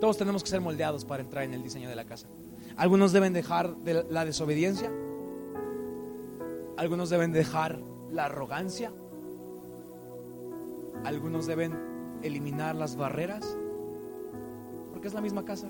Todos 0.00 0.16
tenemos 0.16 0.44
que 0.44 0.50
ser 0.50 0.60
moldeados 0.60 1.04
para 1.04 1.24
entrar 1.24 1.42
en 1.42 1.52
el 1.52 1.64
diseño 1.64 1.88
de 1.88 1.96
la 1.96 2.04
casa. 2.04 2.28
Algunos 2.76 3.10
deben 3.10 3.32
dejar 3.32 3.74
la 4.08 4.24
desobediencia. 4.24 4.88
Algunos 6.80 7.10
deben 7.10 7.30
dejar 7.30 7.78
la 8.10 8.24
arrogancia. 8.24 8.90
Algunos 11.04 11.46
deben 11.46 11.74
eliminar 12.22 12.74
las 12.74 12.96
barreras, 12.96 13.54
porque 14.90 15.08
es 15.08 15.12
la 15.12 15.20
misma 15.20 15.44
casa. 15.44 15.68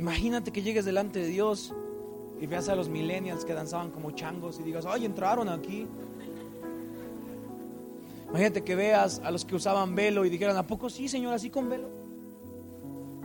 Imagínate 0.00 0.50
que 0.50 0.62
llegues 0.62 0.84
delante 0.84 1.20
de 1.20 1.28
Dios 1.28 1.72
y 2.40 2.46
veas 2.48 2.68
a 2.68 2.74
los 2.74 2.88
millennials 2.88 3.44
que 3.44 3.54
danzaban 3.54 3.92
como 3.92 4.10
changos 4.10 4.58
y 4.58 4.64
digas, 4.64 4.84
ay, 4.84 5.04
entraron 5.04 5.48
aquí. 5.48 5.86
Imagínate 8.30 8.64
que 8.64 8.74
veas 8.74 9.20
a 9.20 9.30
los 9.30 9.44
que 9.44 9.54
usaban 9.54 9.94
velo 9.94 10.24
y 10.24 10.28
dijeran, 10.28 10.56
¿a 10.56 10.66
poco 10.66 10.90
sí, 10.90 11.08
Señor, 11.08 11.34
así 11.34 11.50
con 11.50 11.68
velo? 11.68 11.88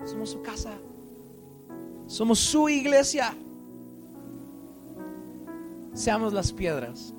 Somos 0.06 0.30
su 0.30 0.44
casa. 0.44 0.78
Somos 2.06 2.38
su 2.38 2.70
iglesia. 2.70 3.36
Seamos 5.94 6.34
las 6.34 6.52
piedras 6.52 7.14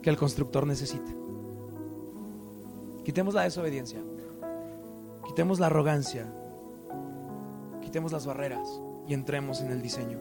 que 0.00 0.10
el 0.10 0.16
constructor 0.16 0.64
necesita. 0.64 1.10
Quitemos 3.04 3.34
la 3.34 3.42
desobediencia, 3.42 3.98
quitemos 5.26 5.58
la 5.58 5.66
arrogancia, 5.66 6.32
quitemos 7.82 8.12
las 8.12 8.26
barreras 8.26 8.80
y 9.08 9.14
entremos 9.14 9.60
en 9.60 9.72
el 9.72 9.82
diseño. 9.82 10.18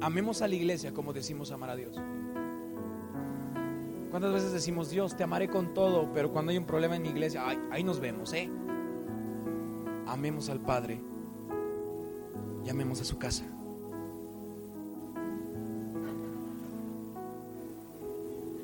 Amemos 0.00 0.42
a 0.42 0.48
la 0.48 0.56
iglesia 0.56 0.92
como 0.92 1.12
decimos 1.12 1.52
amar 1.52 1.70
a 1.70 1.76
Dios. 1.76 1.96
¿Cuántas 4.10 4.32
veces 4.32 4.52
decimos, 4.52 4.90
Dios, 4.90 5.16
te 5.16 5.22
amaré 5.22 5.48
con 5.48 5.74
todo, 5.74 6.08
pero 6.12 6.32
cuando 6.32 6.50
hay 6.50 6.58
un 6.58 6.66
problema 6.66 6.96
en 6.96 7.02
mi 7.02 7.10
iglesia, 7.10 7.44
ahí 7.70 7.84
nos 7.84 8.00
vemos, 8.00 8.32
¿eh? 8.32 8.50
Amemos 10.08 10.48
al 10.48 10.58
Padre 10.58 11.09
y 12.64 12.70
amemos 12.70 13.00
a 13.00 13.04
su 13.04 13.18
casa. 13.18 13.44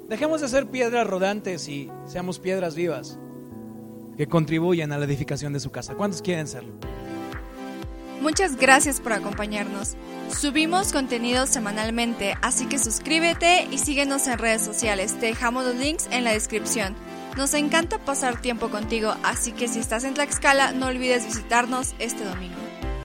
Dejemos 0.08 0.40
de 0.40 0.48
ser 0.48 0.66
piedras 0.66 1.06
rodantes 1.06 1.68
y 1.68 1.90
seamos 2.06 2.38
piedras 2.38 2.76
vivas 2.76 3.18
que 4.16 4.26
contribuyan 4.28 4.92
a 4.92 4.98
la 4.98 5.04
edificación 5.04 5.52
de 5.52 5.60
su 5.60 5.70
casa. 5.70 5.94
¿Cuántos 5.94 6.22
quieren 6.22 6.46
serlo? 6.46 6.72
Muchas 8.20 8.56
gracias 8.56 9.00
por 9.00 9.12
acompañarnos. 9.12 9.94
Subimos 10.28 10.92
contenido 10.92 11.46
semanalmente, 11.46 12.34
así 12.40 12.66
que 12.66 12.78
suscríbete 12.78 13.68
y 13.70 13.78
síguenos 13.78 14.26
en 14.26 14.38
redes 14.38 14.62
sociales. 14.62 15.14
Te 15.20 15.26
dejamos 15.26 15.64
los 15.64 15.76
links 15.76 16.08
en 16.10 16.24
la 16.24 16.32
descripción. 16.32 16.94
Nos 17.36 17.52
encanta 17.52 17.98
pasar 17.98 18.40
tiempo 18.40 18.70
contigo, 18.70 19.14
así 19.22 19.52
que 19.52 19.68
si 19.68 19.78
estás 19.78 20.04
en 20.04 20.14
Tlaxcala, 20.14 20.72
no 20.72 20.86
olvides 20.86 21.26
visitarnos 21.26 21.94
este 21.98 22.24
domingo. 22.24 22.65